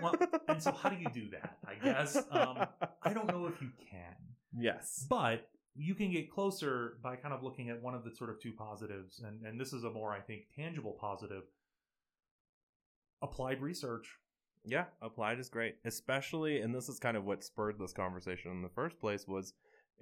[0.00, 0.14] well,
[0.48, 1.58] and so how do you do that?
[1.66, 2.66] I guess um,
[3.02, 4.14] I don't know if you can.
[4.58, 5.06] yes.
[5.08, 8.40] but you can get closer by kind of looking at one of the sort of
[8.40, 11.44] two positives and and this is a more i think tangible positive
[13.22, 14.18] applied research
[14.64, 15.76] Yeah, applied is great.
[15.84, 19.54] Especially, and this is kind of what spurred this conversation in the first place, was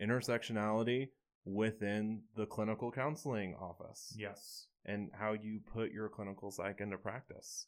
[0.03, 1.09] intersectionality
[1.45, 7.66] within the clinical counseling office yes and how you put your clinical psych into practice.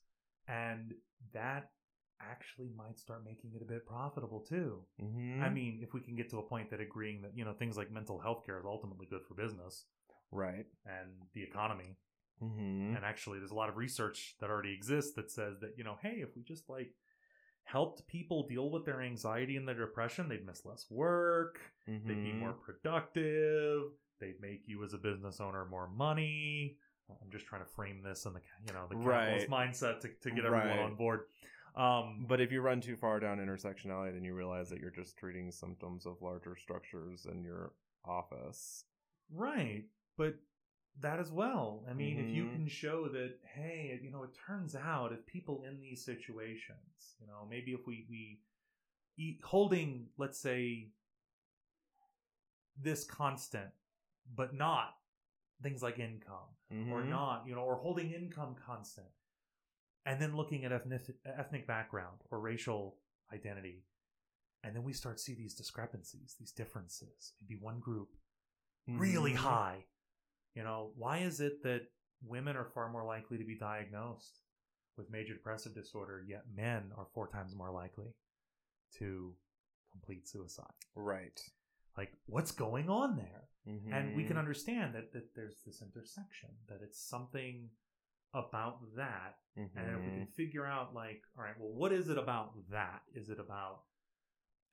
[0.48, 0.92] and
[1.32, 1.70] that
[2.30, 5.42] actually might start making it a bit profitable too Mm-hmm.
[5.42, 7.76] i mean if we can get to a point that agreeing that you know things
[7.76, 9.84] like mental health care is ultimately good for business
[10.30, 10.66] right.
[10.86, 11.96] and the economy
[12.42, 12.96] Mm-hmm.
[12.96, 15.96] and actually there's a lot of research that already exists that says that you know
[16.02, 16.92] hey if we just like
[17.64, 22.14] helped people deal with their anxiety and their depression they'd miss less work they'd be
[22.14, 22.40] Mm-hmm.
[22.40, 23.82] more productive
[24.20, 26.76] they'd make you as a business owner more money
[27.22, 30.30] i'm just trying to frame this in the you know the capitalist mindset to, to
[30.34, 30.78] get everyone Right.
[30.80, 31.20] on board
[31.76, 35.16] um But if you run too far down intersectionality, then you realize that you're just
[35.16, 37.72] treating symptoms of larger structures in your
[38.04, 38.84] office.
[39.30, 39.84] right
[40.16, 40.34] but
[41.00, 42.52] that as well i mean if you Mhm.
[42.52, 47.26] can show that hey you know it turns out if people in these situations you
[47.26, 48.40] know maybe if we we
[49.16, 50.90] e- holding let's say
[52.80, 53.70] this constant
[54.34, 54.94] but not
[55.62, 57.08] things like income or Mhm.
[57.10, 59.06] not, you know, or holding income constant,
[60.06, 62.96] and then looking at ethnic ethnic background or racial
[63.32, 63.84] identity,
[64.64, 67.34] and then we start to see these discrepancies, these differences.
[67.40, 68.08] Maybe one group
[68.86, 69.36] really Mhm.
[69.36, 69.86] high.
[70.54, 71.88] You know, why is it that
[72.22, 74.40] women are far more likely to be diagnosed
[74.96, 78.14] with major depressive disorder, yet men are four times more likely
[78.98, 79.36] to
[79.90, 80.74] complete suicide?
[80.94, 81.40] Right.
[81.96, 83.48] Like, what's going on there?
[83.64, 84.40] and we can Mhm.
[84.40, 87.70] understand that, that there's this intersection that it's something
[88.34, 89.38] about that
[89.76, 89.91] and
[90.22, 90.36] if we can Mhm.
[90.36, 93.82] figure out like all right well what is it about that is it about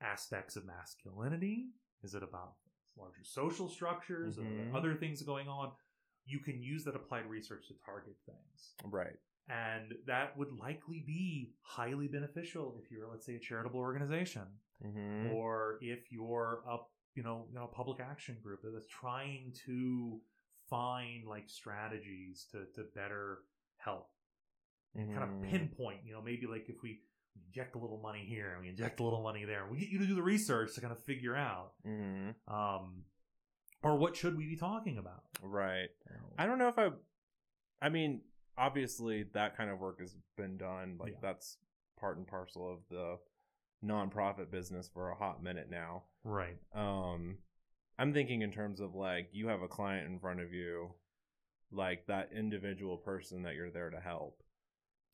[0.01, 1.71] aspects of masculinity
[2.03, 2.55] is it about
[2.97, 4.73] larger social structures Mhm.
[4.73, 5.75] other things going on
[6.25, 9.19] you can use that applied research to target things Right.
[9.47, 15.31] and that would likely be highly beneficial if you're let's say a charitable organization Mhm.
[15.31, 16.77] or if you're a
[17.15, 20.21] you know, you know public action group that's trying to
[20.69, 23.43] find like strategies to to better
[23.77, 24.11] help
[24.95, 25.49] kind of Mhm.
[25.49, 27.01] pinpoint you know maybe like if we
[27.47, 29.99] inject a little money here and we inject a little money there we get you
[29.99, 32.35] to do the research to kind of figure out Mhm.
[32.47, 33.05] um
[33.81, 35.23] or what should we be talking about?
[35.41, 35.89] Right.
[36.37, 36.89] I don't know if I.
[37.81, 38.23] I mean,
[38.57, 40.97] obviously, that kind of work has been done.
[40.97, 41.19] Like Yeah.
[41.21, 41.57] that's
[41.97, 43.17] part and parcel of the
[43.81, 46.03] nonprofit business for a hot minute now.
[46.25, 46.57] right.
[46.73, 47.37] Um,
[47.97, 50.93] I'm thinking in terms of like you have a client in front of you,
[51.71, 54.43] like that individual person that you're there to help.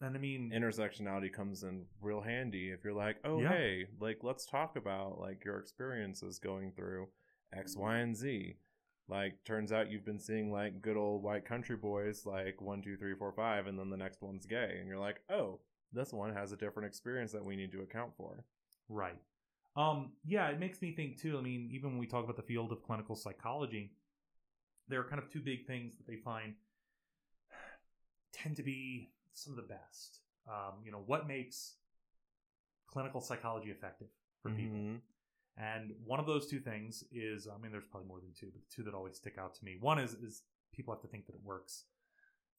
[0.02, 3.50] And I mean, Intersectionality comes in real handy if you're like, oh Yeah.
[3.50, 7.08] hey, like let's talk about like your experiences going through
[7.54, 8.56] X, Y, and Z.
[9.08, 12.98] Like, turns out you've been seeing like good old white country boys, like one, two,
[12.98, 15.60] three, four, five, and then the next one's gay, and you're like, oh,
[15.94, 18.44] this one has a different experience that we need to account for.
[18.90, 19.18] Right.
[19.78, 21.38] Um, yeah, it makes me think too.
[21.38, 23.92] I mean, even when we talk about the field of clinical psychology,
[24.88, 26.56] there are kind of two big things that they find
[28.34, 30.22] tend to be some of the best.
[30.48, 31.76] Um, you know, what makes
[32.88, 34.08] clinical psychology effective
[34.42, 34.78] for people?
[34.80, 35.02] Mhm.
[35.58, 38.62] And one of those two things is, I mean, there's probably more than two, but
[38.62, 39.78] the two that always stick out to me.
[39.80, 41.86] One is is people have to think that it works.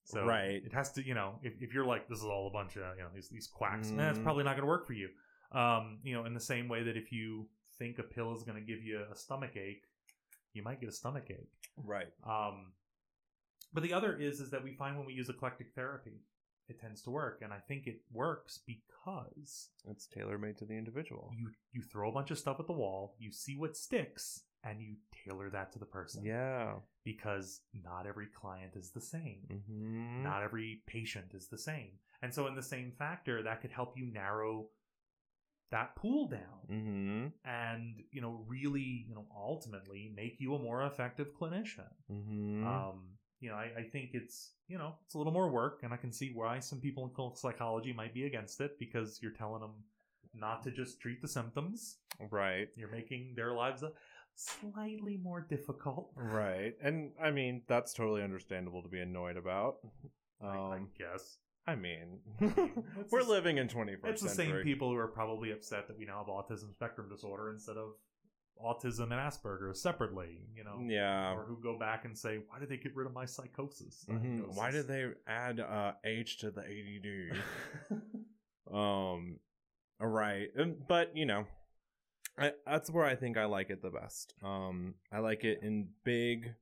[0.05, 0.65] So Right.
[0.65, 2.97] it has to, you know, if, if you're like, this is all a bunch of,
[2.97, 4.23] you know, these, these quacks, eh, it's Mhm.
[4.23, 5.11] probably not going to work for you.
[5.53, 8.57] Um, you know, in the same way that if you think a pill is going
[8.59, 9.85] to give you a stomach ache,
[10.55, 11.53] you might get a stomach ache.
[11.77, 12.13] Right.
[12.23, 12.73] Um,
[13.73, 16.23] but the other is is that we find when we use eclectic therapy,
[16.69, 20.75] it tends to work, and I think it works because It's tailor made to the
[20.75, 21.31] individual.
[21.37, 24.81] you you throw a bunch of stuff at the wall, you see what sticks, and
[24.81, 26.25] you tailor that to the person.
[26.25, 26.75] Yeah.
[27.05, 29.47] Because not every client is the same.
[29.53, 30.23] Mm-hmm.
[30.25, 31.93] Not every patient is the same.
[32.23, 34.69] And so in the same factor, that could help you narrow
[35.71, 37.27] that pool down Mm-hmm.
[37.45, 41.93] and, you know, really, you know, ultimately make you a more effective clinician.
[42.11, 42.67] Mm-hmm.
[42.67, 45.93] Um, you know, I, I think it's you know it's a little more work, and
[45.93, 49.33] I can see why some people in clinical psychology might be against it because you're
[49.33, 49.73] telling them
[50.35, 51.99] not to just treat the symptoms.
[52.31, 52.69] right.
[52.77, 53.93] You're making their lives a
[54.35, 56.11] slightly more difficult.
[56.15, 56.75] Right.
[56.83, 59.77] And I mean, that's totally understandable to be annoyed about.
[60.43, 62.19] I, I Um, guess I mean,
[63.11, 64.59] we're the- living in 21st it's the century.
[64.59, 67.95] same people who are probably upset that we now have autism spectrum disorder instead of
[68.65, 70.41] autism and Asperger's separately.
[70.55, 71.35] You know, Yeah.
[71.35, 74.55] or who go back and say, "Why did they get rid of my psychosis?" Mhm.
[74.57, 77.37] Why did they add uh, H to the ADD?
[78.73, 79.39] um,
[80.01, 80.49] right.
[80.89, 81.47] But you know,
[82.39, 84.35] I, that's where I think I like it the best.
[84.43, 86.55] Um, I like it in big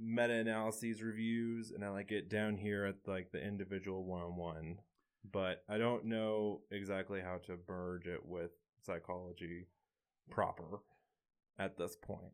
[0.00, 4.78] meta-analyses reviews, and I like it down here at like the individual one-on-one.
[5.30, 9.66] But I don't know exactly how to merge it with psychology
[10.30, 10.80] proper
[11.58, 12.32] at this point.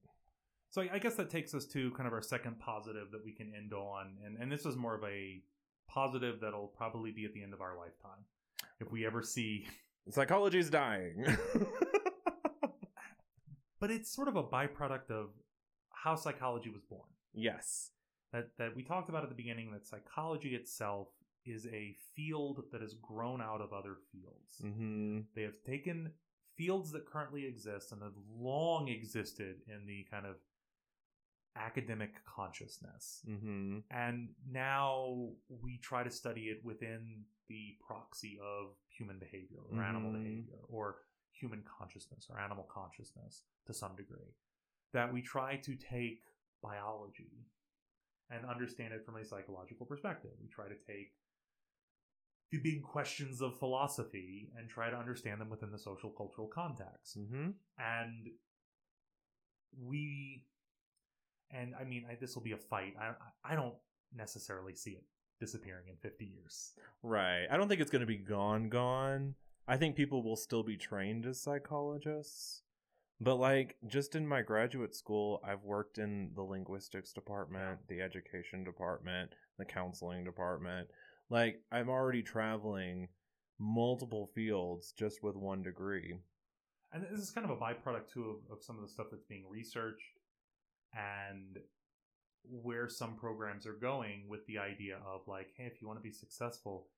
[0.71, 3.53] So I guess that takes us to kind of our second positive that we can
[3.57, 5.41] end on, and and this is more of a
[5.89, 8.25] positive that'll probably be at the end of our lifetime.
[8.81, 9.67] If we ever see,
[10.11, 11.25] Psychology's dying.
[13.81, 15.31] but it's sort of a byproduct of
[15.91, 17.09] how psychology was born.
[17.33, 17.91] yes.
[18.33, 21.07] That that we talked about at the beginning that psychology itself
[21.47, 24.61] is a field that has grown out of other fields.
[24.65, 25.21] Mm-hmm.
[25.37, 26.11] They have taken
[26.57, 30.37] fields that currently exist and have long existed in the kind of
[31.57, 33.21] academic consciousness.
[33.29, 33.79] Mm-hmm.
[33.91, 35.29] and now
[35.63, 40.23] we try to study it within the proxy of human behavior or animal Mhm.
[40.25, 44.35] behavior or human consciousness or animal consciousness to some degree
[44.93, 46.23] that we try to take
[46.63, 47.47] biology
[48.31, 51.15] and understand it from a psychological perspective we try to take
[52.53, 57.19] the big questions of philosophy and try to understand them within the social cultural context
[57.19, 57.51] Mm-hmm.
[57.79, 58.29] and
[59.83, 60.45] we
[61.51, 63.75] and i mean I, this will be a fight I, I I don't
[64.15, 65.05] necessarily see it
[65.41, 66.73] disappearing in 50 years
[67.03, 67.47] Right.
[67.51, 69.35] I don't think it's going to be gone, gone.
[69.69, 72.63] I think people will still be trained as psychologists.
[73.21, 78.65] But, like, just in my graduate school, I've worked in the linguistics department, the education
[78.65, 80.89] department, the counseling department.
[81.31, 83.09] Like, I'm already traveling
[83.59, 86.17] multiple fields just with one degree.
[86.93, 89.25] and this is kind of a byproduct too of, of some of the stuff that's
[89.25, 90.19] being researched
[90.93, 91.59] and
[92.45, 96.03] where some programs are going with the idea of like hey if you want to
[96.03, 96.89] be successful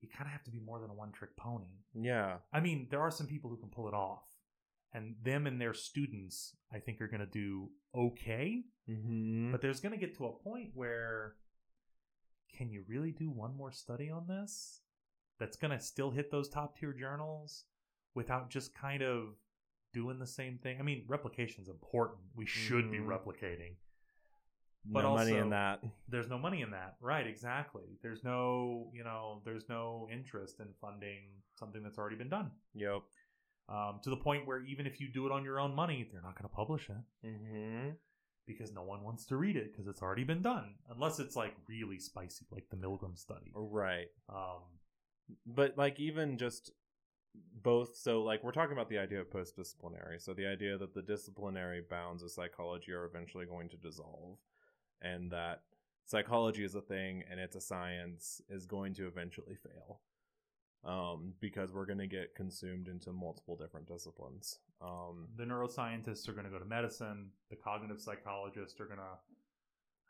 [0.00, 2.36] you kind of have to be more than a one trick pony Yeah.
[2.52, 4.24] i mean there are some people who can pull it off
[4.92, 9.52] and them and their students i think are going to do okay Mm-hmm.
[9.52, 11.34] But there's going to get to a point where
[12.56, 14.80] can you really do one more study on this
[15.38, 17.64] that's going to still hit those top tier journals
[18.14, 19.34] without just kind of
[19.92, 20.78] doing the same thing?
[20.78, 22.20] I mean, replication's important.
[22.34, 23.06] We should be Mhm.
[23.06, 23.76] replicating.
[24.84, 25.80] but no money in that.
[26.08, 26.96] There's no money in that.
[27.00, 27.84] Right, exactly.
[28.02, 32.50] There's no, you know, there's no interest in funding something that's already been done.
[32.74, 33.02] Yep.
[33.68, 36.20] Um, to the point where even if you do it on your own money, they're
[36.20, 36.96] not going to publish it.
[37.24, 37.90] Mm-hmm.
[38.46, 41.54] Because no one wants to read it because it's already been done unless it's like
[41.68, 43.52] really spicy like the milgram study.
[43.54, 44.08] Right.
[44.28, 44.62] Um
[45.46, 46.72] but like even just
[47.62, 50.18] both so like we're talking about the idea of post-disciplinary.
[50.18, 54.38] So the idea that the disciplinary bounds of psychology are eventually going to dissolve
[55.00, 55.62] and that
[56.04, 60.00] psychology is a thing and it's a science is going to eventually fail
[60.84, 64.58] um, because we're going to get consumed into multiple different disciplines.
[64.80, 67.30] Um, the neuroscientists are going to go to medicine.
[67.50, 69.18] The cognitive psychologists are going to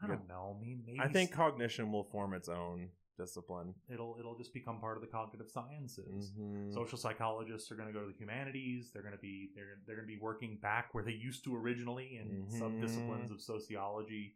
[0.03, 3.75] i don't know I mean, maybe i think cognition will form its own discipline.
[3.93, 6.33] It'll it'll just become part of the cognitive sciences.
[6.37, 6.73] Mhm.
[6.75, 8.91] social psychologists are going to go to the humanities.
[8.91, 11.55] They're going to be they're, they're going to be working back where they used to
[11.55, 12.61] originally in Mhm.
[12.61, 14.35] subdisciplines of sociology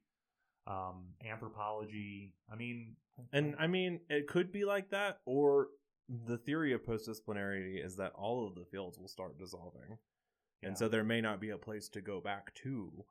[0.68, 2.34] um anthropology.
[2.52, 2.96] I mean
[3.32, 5.68] And I mean, it could be like that, or
[6.08, 9.98] the theory of post disciplinarity is that all of the fields will start dissolving.
[10.62, 10.68] Yeah.
[10.68, 13.04] And so there may not be a place to go back to.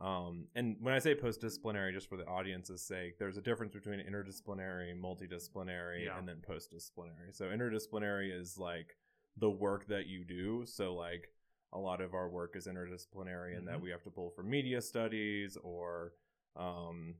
[0.00, 3.74] Um, and when I say post disciplinary, just for the audience's sake, there's a difference
[3.74, 6.18] between interdisciplinary, multidisciplinary, Yeah.
[6.18, 7.32] and then post disciplinary.
[7.32, 8.96] So interdisciplinary is like
[9.36, 10.64] the work that you do.
[10.66, 11.32] So, like,
[11.72, 13.82] a lot of our work is interdisciplinary in that Mhm.
[13.82, 16.14] we have to pull from media studies or
[16.56, 17.14] um,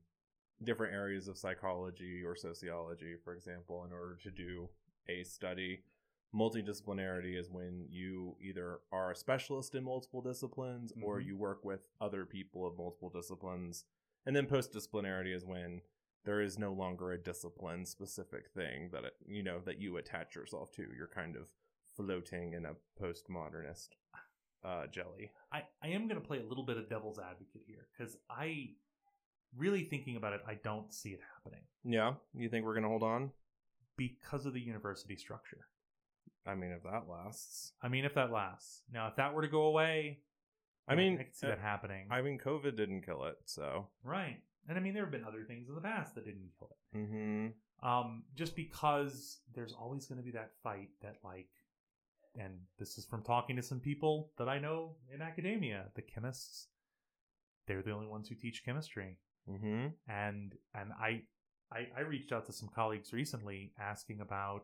[0.63, 4.69] different areas of psychology or sociology, for example, in order to do
[5.09, 5.83] a study.
[6.33, 11.25] Multidisciplinarity is when you either are a specialist in multiple disciplines or Mhm.
[11.25, 13.85] you work with other people of multiple disciplines.
[14.25, 15.81] And then post disciplinarity is when
[16.25, 20.35] there is no longer a discipline specific thing that it, you know that you attach
[20.35, 20.93] yourself to.
[20.95, 21.49] You're kind of
[21.95, 23.89] floating in a postmodernist
[24.63, 25.31] uh, jelly.
[25.51, 28.75] I, I am going to play a little bit of devil's advocate here because I
[29.57, 33.01] really thinking about it, I don't see it happening Yeah, you think we're gonna hold
[33.01, 33.31] on?
[33.99, 35.67] Because of the university structure.
[36.47, 37.73] I mean, if that lasts.
[37.83, 38.81] I mean, if that lasts.
[38.91, 40.19] Now, if that were to go away,
[40.87, 42.07] I mean, I could see uh, that happening.
[42.09, 43.87] I mean, COVID didn't kill it, so.
[44.03, 44.37] right.
[44.67, 46.97] And I mean, there have been other things in the past that didn't kill it.
[46.97, 47.87] Mm-hmm.
[47.87, 51.49] Um, just because there's always going to be that fight that, like,
[52.37, 56.67] and this is from talking to some people that I know in academia, the chemists,
[57.67, 59.17] they're the only ones who teach chemistry.
[59.49, 59.87] Mm-hmm.
[60.07, 61.23] and and I,
[61.71, 64.63] I I reached out to some colleagues recently asking about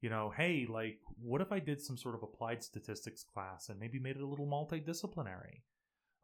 [0.00, 3.78] you know hey like what if I did some sort of applied statistics class and
[3.78, 5.62] maybe made it a little multidisciplinary?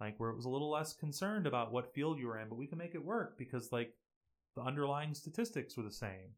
[0.01, 2.59] Like where it was a little less concerned about what field you were in but
[2.59, 3.95] we can make it work because like
[4.55, 6.35] the underlying statistics were the same.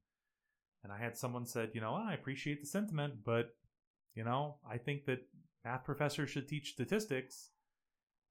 [0.85, 3.55] And I had someone said you know I appreciate the sentiment but
[4.14, 5.26] you know I think that
[5.64, 7.51] math professors should teach statistics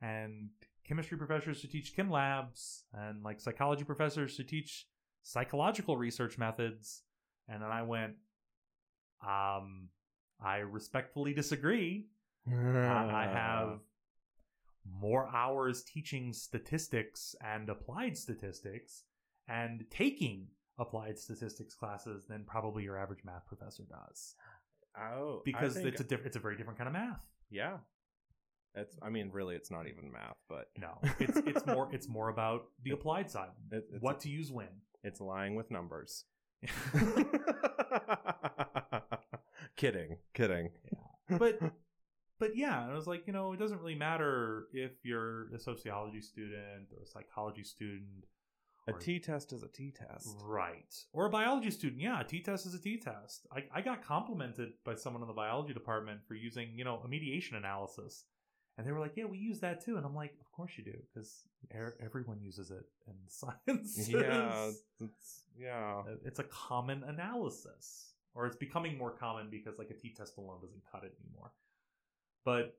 [0.01, 0.49] and
[0.87, 4.87] chemistry professors should teach chem labs and like psychology professors should teach
[5.31, 7.01] psychological research methods
[7.49, 8.13] and then i went
[9.25, 9.89] um
[10.41, 12.07] i respectfully disagree.
[12.49, 13.79] I- i have
[15.01, 19.03] more hours teaching statistics and applied statistics
[19.49, 20.47] and taking
[20.79, 24.35] applied statistics classes than probably your average math professor does.
[24.97, 27.19] Oh, because think- it's a diff- it's a very different kind of math.
[27.49, 27.77] Yeah.
[28.75, 28.95] It's.
[29.01, 30.99] I mean, really, it's not even math, but no.
[31.19, 33.49] It's it's more it's more about the applied side.
[33.71, 34.67] it, what to use when
[35.03, 36.25] It's lying with numbers.
[39.75, 40.69] kidding, kidding.
[41.37, 41.59] but
[42.39, 45.59] but yeah and i was like you know it doesn't really matter if you're a
[45.59, 48.25] sociology student or a psychology student
[48.87, 50.35] a or- T test is a T test.
[50.43, 54.69] right or a biology student yeah a t-test is a t-test I, I got complimented
[54.85, 58.25] by someone in the biology department for using you know a mediation analysis
[58.77, 59.97] and they were like yeah we use that too.
[59.97, 61.43] And i'm like of course you do because
[62.03, 64.69] everyone uses it in science Yeah,
[65.01, 66.03] it's, yeah.
[66.23, 70.83] it's a common analysis or it's becoming more common because like a t-test alone doesn't
[70.91, 71.51] cut it anymore.
[72.45, 72.77] But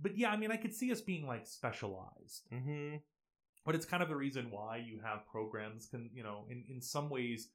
[0.00, 2.42] but yeah i mean i could see us being like specialized.
[2.52, 2.96] Mm-hmm.
[3.64, 6.80] but it's kind of the reason why you have programs can you know in in
[6.82, 7.48] some ways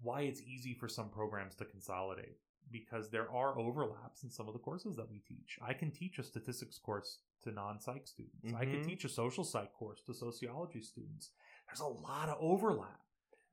[0.00, 2.38] why it's easy for some programs to consolidate
[2.70, 6.18] because there are overlaps in some of the courses that we teach i can teach
[6.18, 8.86] a statistics course to non-psych students i can Mhm.
[8.86, 11.30] teach a social psych course to sociology students
[11.66, 13.00] there's a lot of overlap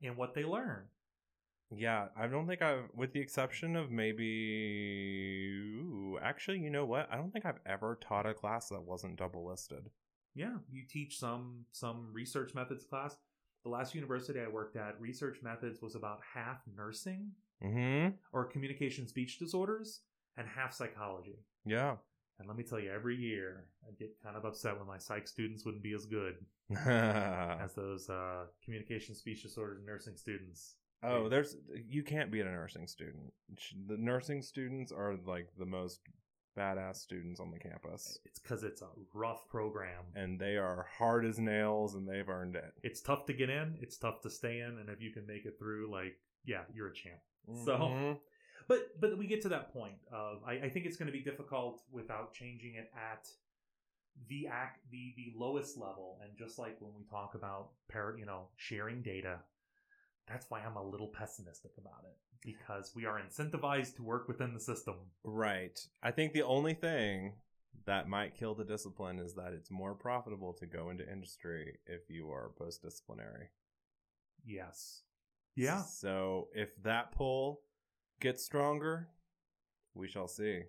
[0.00, 0.88] in what they learn
[1.74, 5.48] Yeah, I don't think I've, with the exception of maybe,
[5.80, 7.08] ooh, actually, you know what?
[7.10, 9.90] I don't think I've ever taught a class that wasn't double listed.
[10.34, 13.16] yeah you teach some some research methods class
[13.64, 17.30] the last university i worked at research methods was about half nursing
[17.64, 18.14] Mm-hmm.
[18.32, 20.00] or communication speech disorders
[20.36, 21.96] and half psychology Yeah.
[22.38, 25.28] and let me tell you every year i'd get kind of upset when my psych
[25.28, 26.36] students wouldn't be as good
[26.86, 31.56] as those uh, communication speech disorders nursing students Oh, there's
[31.88, 33.32] you can't be a nursing student.
[33.88, 35.98] The nursing students are like the most
[36.56, 38.20] badass students on the campus.
[38.24, 40.04] It's because it's a rough program.
[40.14, 42.72] And they are hard as nails and they've earned it.
[42.84, 43.78] It's tough to get in.
[43.80, 44.78] It's tough to stay in.
[44.78, 47.18] And if you can make it through, like, yeah, you're a champ.
[47.46, 48.20] So- Mhm.
[48.68, 51.22] But but we get to that point of I, I think it's going to be
[51.22, 53.28] difficult without changing it at
[54.28, 56.20] the act the the lowest level.
[56.22, 59.40] And just like when we talk about par you know sharing data,
[60.26, 64.54] that's why I'm a little pessimistic about it because we are incentivized to work within
[64.54, 64.96] the system.
[65.24, 65.78] Right.
[66.02, 67.34] I think the only thing
[67.84, 72.08] that might kill the discipline is that it's more profitable to go into industry if
[72.10, 73.48] you are post disciplinary.
[74.44, 75.02] Yes.
[75.56, 75.82] Yeah.
[75.82, 77.60] So if that pull
[78.20, 79.08] gets stronger,
[79.94, 80.62] we shall see.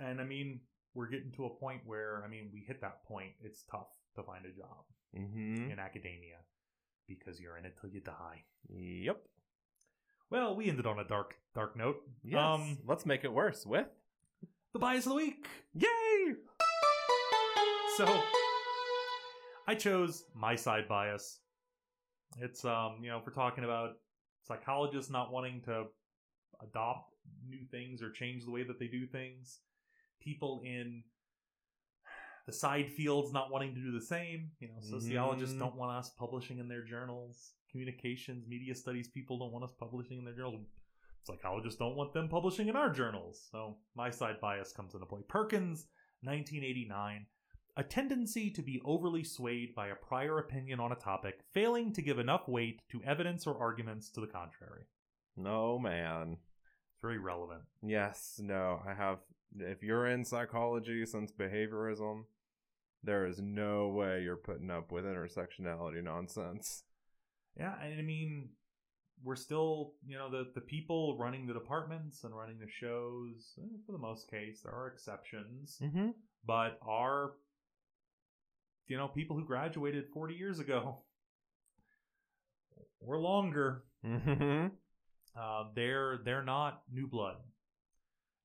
[0.00, 0.60] And I mean,
[0.94, 3.32] we're getting to a point where I mean, we hit that point.
[3.42, 4.84] It's tough to find a job
[5.14, 5.70] Mm-hmm.
[5.70, 6.36] in academia
[7.06, 8.44] because you're in it till you die.
[8.70, 9.18] Yep.
[10.30, 11.96] Well, we ended on a dark dark note.
[12.24, 12.38] Yes.
[12.40, 13.88] Um, Let's make it worse with.
[14.72, 15.46] the bias of the week.
[15.74, 16.34] Yay!
[17.98, 18.22] So
[19.68, 21.40] I chose myside bias.
[22.38, 23.90] It's um, you know, if we're talking about
[24.42, 25.84] psychologists not wanting to
[26.62, 27.14] adopt
[27.48, 29.60] new things or change the way that they do things,
[30.20, 31.02] people in
[32.46, 35.60] the side fields not wanting to do the same, you know, sociologists Mhm.
[35.60, 40.18] don't want us publishing in their journals, communications, media studies people don't want us publishing
[40.18, 40.66] in their journals.
[41.24, 43.48] Psychologists don't want them publishing in our journals.
[43.50, 45.22] So myside bias comes into play.
[45.28, 45.86] Perkins,
[46.22, 47.26] 1989
[47.76, 52.02] a tendency to be overly swayed by a prior opinion on a topic, failing to
[52.02, 54.82] give enough weight to evidence or arguments to the contrary.
[55.36, 56.32] No, man.
[56.92, 57.62] It's very relevant.
[57.82, 59.18] Yes, no, I have.
[59.58, 62.24] If you're in psychology since behaviorism,
[63.02, 66.84] there is no way you're putting up with intersectionality nonsense.
[67.58, 68.50] Yeah, and I mean,
[69.22, 73.76] we're still, you know, the, the people running the departments and running the shows, eh,
[73.86, 76.10] for the most case, there are exceptions, Mm-hmm.
[76.46, 77.32] but are,
[78.92, 80.98] you know, people who graduated 40 years ago
[83.00, 83.84] or longer.
[84.04, 84.66] Mm-hmm.
[85.34, 87.36] Uh, they're they're not new blood,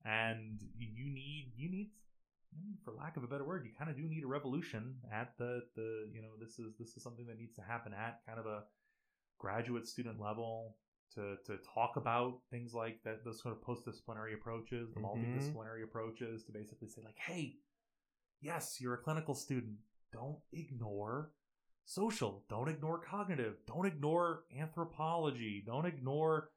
[0.06, 1.90] and you need you need,
[2.82, 5.60] for lack of a better word, you kind of do need a revolution at the
[5.76, 8.46] the you know this is this is something that needs to happen at kind of
[8.46, 8.62] a
[9.38, 10.76] graduate student level
[11.14, 15.04] to to talk about things like that those sort of post disciplinary approaches, the Mhm.
[15.04, 17.56] multidisciplinary approaches to basically say like, hey,
[18.40, 19.76] yes, you're a clinical student,
[20.12, 21.30] don't ignore
[21.84, 22.44] social.
[22.48, 23.54] Don't ignore cognitive.
[23.66, 25.62] Don't ignore anthropology.
[25.66, 26.50] Don't ignore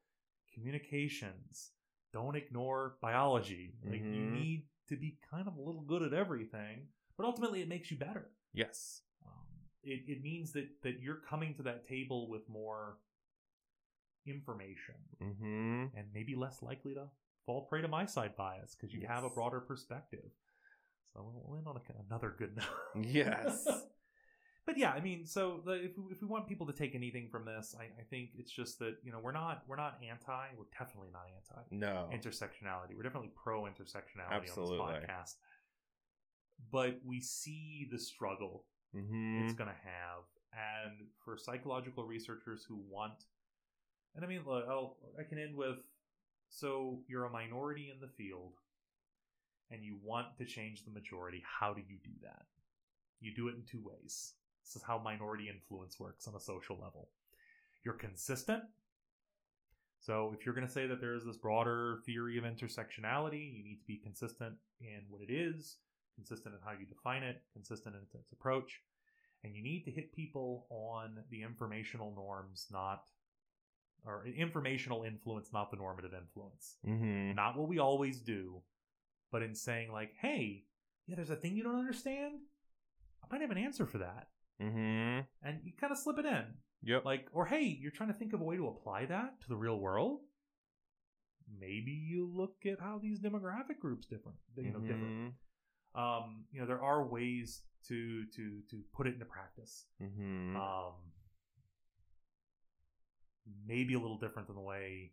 [0.54, 1.70] communications.
[2.12, 3.74] Don't ignore biology.
[3.88, 7.68] Like you need to be kind of a little good at everything, but ultimately it
[7.68, 8.30] makes you better.
[8.52, 9.00] Yes.
[9.24, 9.32] Um,
[9.82, 12.98] it, it means that that you're coming to that table with more
[14.26, 15.96] information Mm-hmm.
[15.96, 17.04] and maybe less likely to
[17.46, 20.30] fall prey to myside bias because you have a broader perspective.
[21.12, 22.56] So we'll- we'll end on a, another good
[22.94, 23.04] note.
[23.06, 23.66] Yes.
[24.66, 27.28] but yeah, I mean, so the, if we, if we want people to take anything
[27.30, 30.46] from this, I, I think it's just that you know we're not we're not anti,
[30.56, 32.08] we're definitely not anti No.
[32.12, 32.96] intersectionality.
[32.96, 34.78] We're definitely pro intersectionality Absolutely.
[34.78, 35.34] on this podcast.
[36.70, 38.64] But we see the struggle
[38.94, 39.44] Mm-hmm.
[39.46, 43.24] it's going to have, and for psychological researchers who want,
[44.14, 45.78] and I mean, look, I'll, I can end with,
[46.50, 48.52] so you're a minority in the field,
[49.72, 51.42] and you want to change the majority.
[51.44, 52.46] How do you do that?
[53.20, 54.34] You do it in two ways.
[54.64, 57.08] This is how minority influence works on a social level.
[57.84, 58.62] You're consistent.
[60.00, 63.64] So if you're going to say that there is this broader theory of intersectionality, you
[63.64, 65.76] need to be consistent in what it is,
[66.16, 68.80] consistent in how you define it, consistent in its approach,
[69.44, 73.04] and you need to hit people on the informational norms, not
[74.04, 76.76] or informational influence, not the normative influence.
[76.86, 77.36] Mm-hmm.
[77.36, 78.60] Not what we always do,
[79.32, 80.66] but in saying like, "Hey,
[81.08, 82.34] yeah, there's a thing you don't understand.
[83.22, 84.28] I might have an answer for that,"
[84.60, 85.20] Mm-hmm.
[85.42, 86.44] and you kind of slip it in,
[86.82, 87.04] Yep.
[87.04, 89.56] like, or hey, you're trying to think of a way to apply that to the
[89.56, 90.20] real world.
[91.58, 95.34] Maybe you look at how these demographic groups different, you know, different.
[95.94, 96.00] Mhm.
[96.00, 99.86] Um, you know, there are ways to to to put it into practice.
[100.00, 100.54] Mhm.
[100.56, 101.12] Um,
[103.66, 105.12] maybe a little different than the way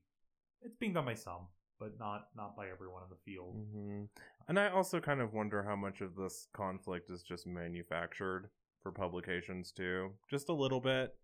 [0.61, 1.47] it's being done by some,
[1.79, 3.55] but not not by everyone in the field.
[3.55, 4.03] hmm
[4.47, 8.49] And I also kind of wonder how much of this conflict is just manufactured
[8.81, 10.11] for publications too.
[10.29, 11.15] Just a little bit.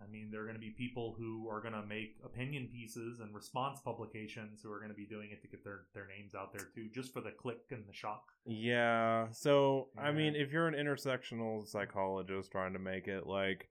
[0.00, 3.18] I mean, there are going to be people who are going to make opinion pieces
[3.18, 6.34] and response publications who are going to be doing it to get their their names
[6.34, 8.24] out there too, just for the click and the shock.
[8.46, 9.26] Yeah.
[9.32, 13.68] So I mean, if you're an intersectional psychologist trying to make it like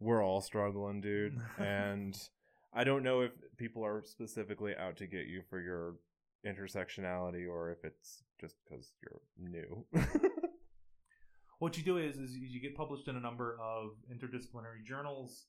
[0.00, 2.16] we're all struggling, dude, and
[2.74, 5.94] I don't know if people are specifically out to get you for your
[6.46, 9.84] intersectionality or if it's just because you're new.
[11.58, 15.46] what you do is, is you get published in a number of interdisciplinary journals.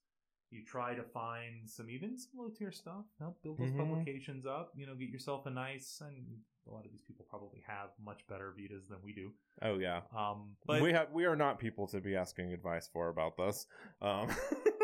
[0.51, 3.05] You try to find some even some low tier stuff.
[3.19, 3.77] Help build those Mhm.
[3.79, 4.71] publications up.
[4.75, 8.25] You know, get yourself a nice and a lot of these people probably have much
[8.27, 9.33] better Vitas than we do.
[9.63, 13.09] oh yeah, Um, but we have we are not people to be asking advice for
[13.09, 13.67] about this.
[14.01, 14.29] Um,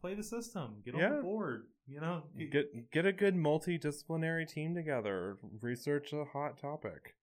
[0.00, 0.82] play the system.
[0.84, 1.10] Get Yeah.
[1.10, 1.66] on the board.
[1.86, 5.38] You know, get- get a good multidisciplinary team together.
[5.60, 7.14] Research a hot topic.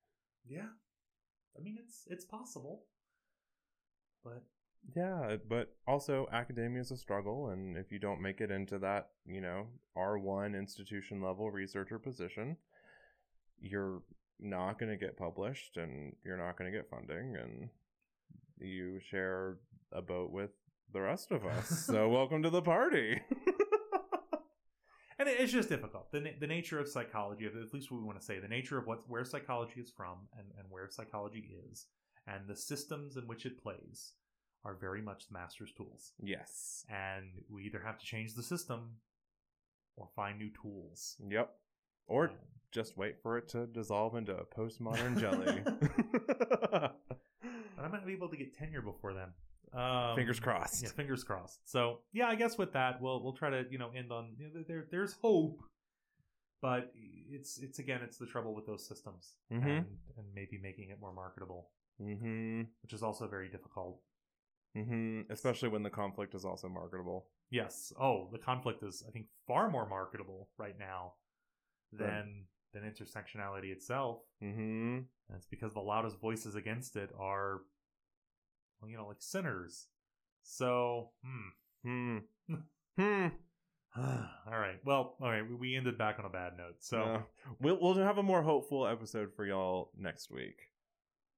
[0.45, 0.69] yeah.
[1.57, 2.87] I mean, it's it's possible,
[4.23, 4.43] but
[4.95, 9.11] Yeah, but also academia is a struggle, and if you don't make it into that,
[9.25, 12.57] you know, R one institution level researcher position,
[13.59, 14.03] you're
[14.39, 17.69] not going to get published, and you're not going to get funding, and
[18.57, 19.59] you share
[19.91, 20.51] a boat with
[20.91, 21.69] the rest of us.
[21.87, 23.21] so welcome to the party.
[25.19, 26.11] and it's just difficult.
[26.11, 28.87] The the nature of psychology, at least what we want to say, the nature of
[28.87, 31.87] what where psychology is from and and where psychology is,
[32.27, 34.13] and the systems in which it plays,
[34.65, 36.13] are very much the master's tools.
[36.21, 36.85] yes.
[36.89, 38.97] And we either have to change the system
[39.95, 41.15] or find new tools.
[41.29, 41.49] Yep.
[42.07, 42.37] Or And-
[42.71, 45.61] just wait for it to dissolve into a postmodern jelly.
[46.27, 46.95] but
[47.77, 49.27] I might be able to get tenure before then.
[49.73, 50.83] Um, Fingers crossed.
[50.83, 51.61] Yeah, fingers crossed.
[51.65, 54.49] So yeah, I guess with that, we'll we'll try to you know end on you
[54.53, 54.85] know, there.
[54.91, 55.61] There's hope,
[56.61, 56.91] but
[57.31, 59.63] it's it's again it's the trouble with those systems Mhm.
[59.65, 59.85] and
[60.17, 61.71] and maybe making it more marketable,
[62.01, 62.61] mm-hmm.
[62.83, 63.99] which is also very difficult.
[64.77, 65.31] Mm-hmm.
[65.31, 67.27] Especially when the conflict is also marketable.
[67.51, 67.93] Yes.
[67.99, 71.13] Oh, the conflict is I think far more marketable right now
[71.91, 74.21] than than intersectionality itself.
[74.43, 74.97] Mm-hmm.
[75.29, 77.61] And it's because the loudest voices against it are,
[78.83, 79.87] well, you know, like sinners.
[80.43, 82.17] So, hmm.
[82.47, 82.55] Hmm.
[82.97, 83.27] hmm.
[83.97, 84.79] all right.
[84.85, 85.43] Well, all right.
[85.59, 86.75] we- ended back on a bad note.
[86.79, 87.21] So Uh,
[87.61, 90.57] we'll we'll have a more hopeful episode for y'all next week.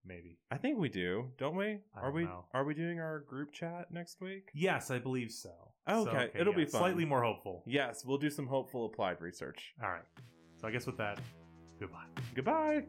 [0.03, 0.37] maybe.
[0.51, 1.65] I think we do, don't we?
[1.95, 2.45] I are don't we know.
[2.53, 4.49] are we doing our group chat next week?
[4.53, 5.51] Yes, I believe so.
[5.87, 6.81] Okay, So, it'll be fun.
[6.81, 7.63] Slightly more hopeful.
[7.67, 9.73] Yes, we'll do some hopeful applied research.
[9.83, 10.05] All right.
[10.61, 11.19] So I guess with that,
[11.79, 12.05] goodbye.
[12.33, 12.85] Goodbye.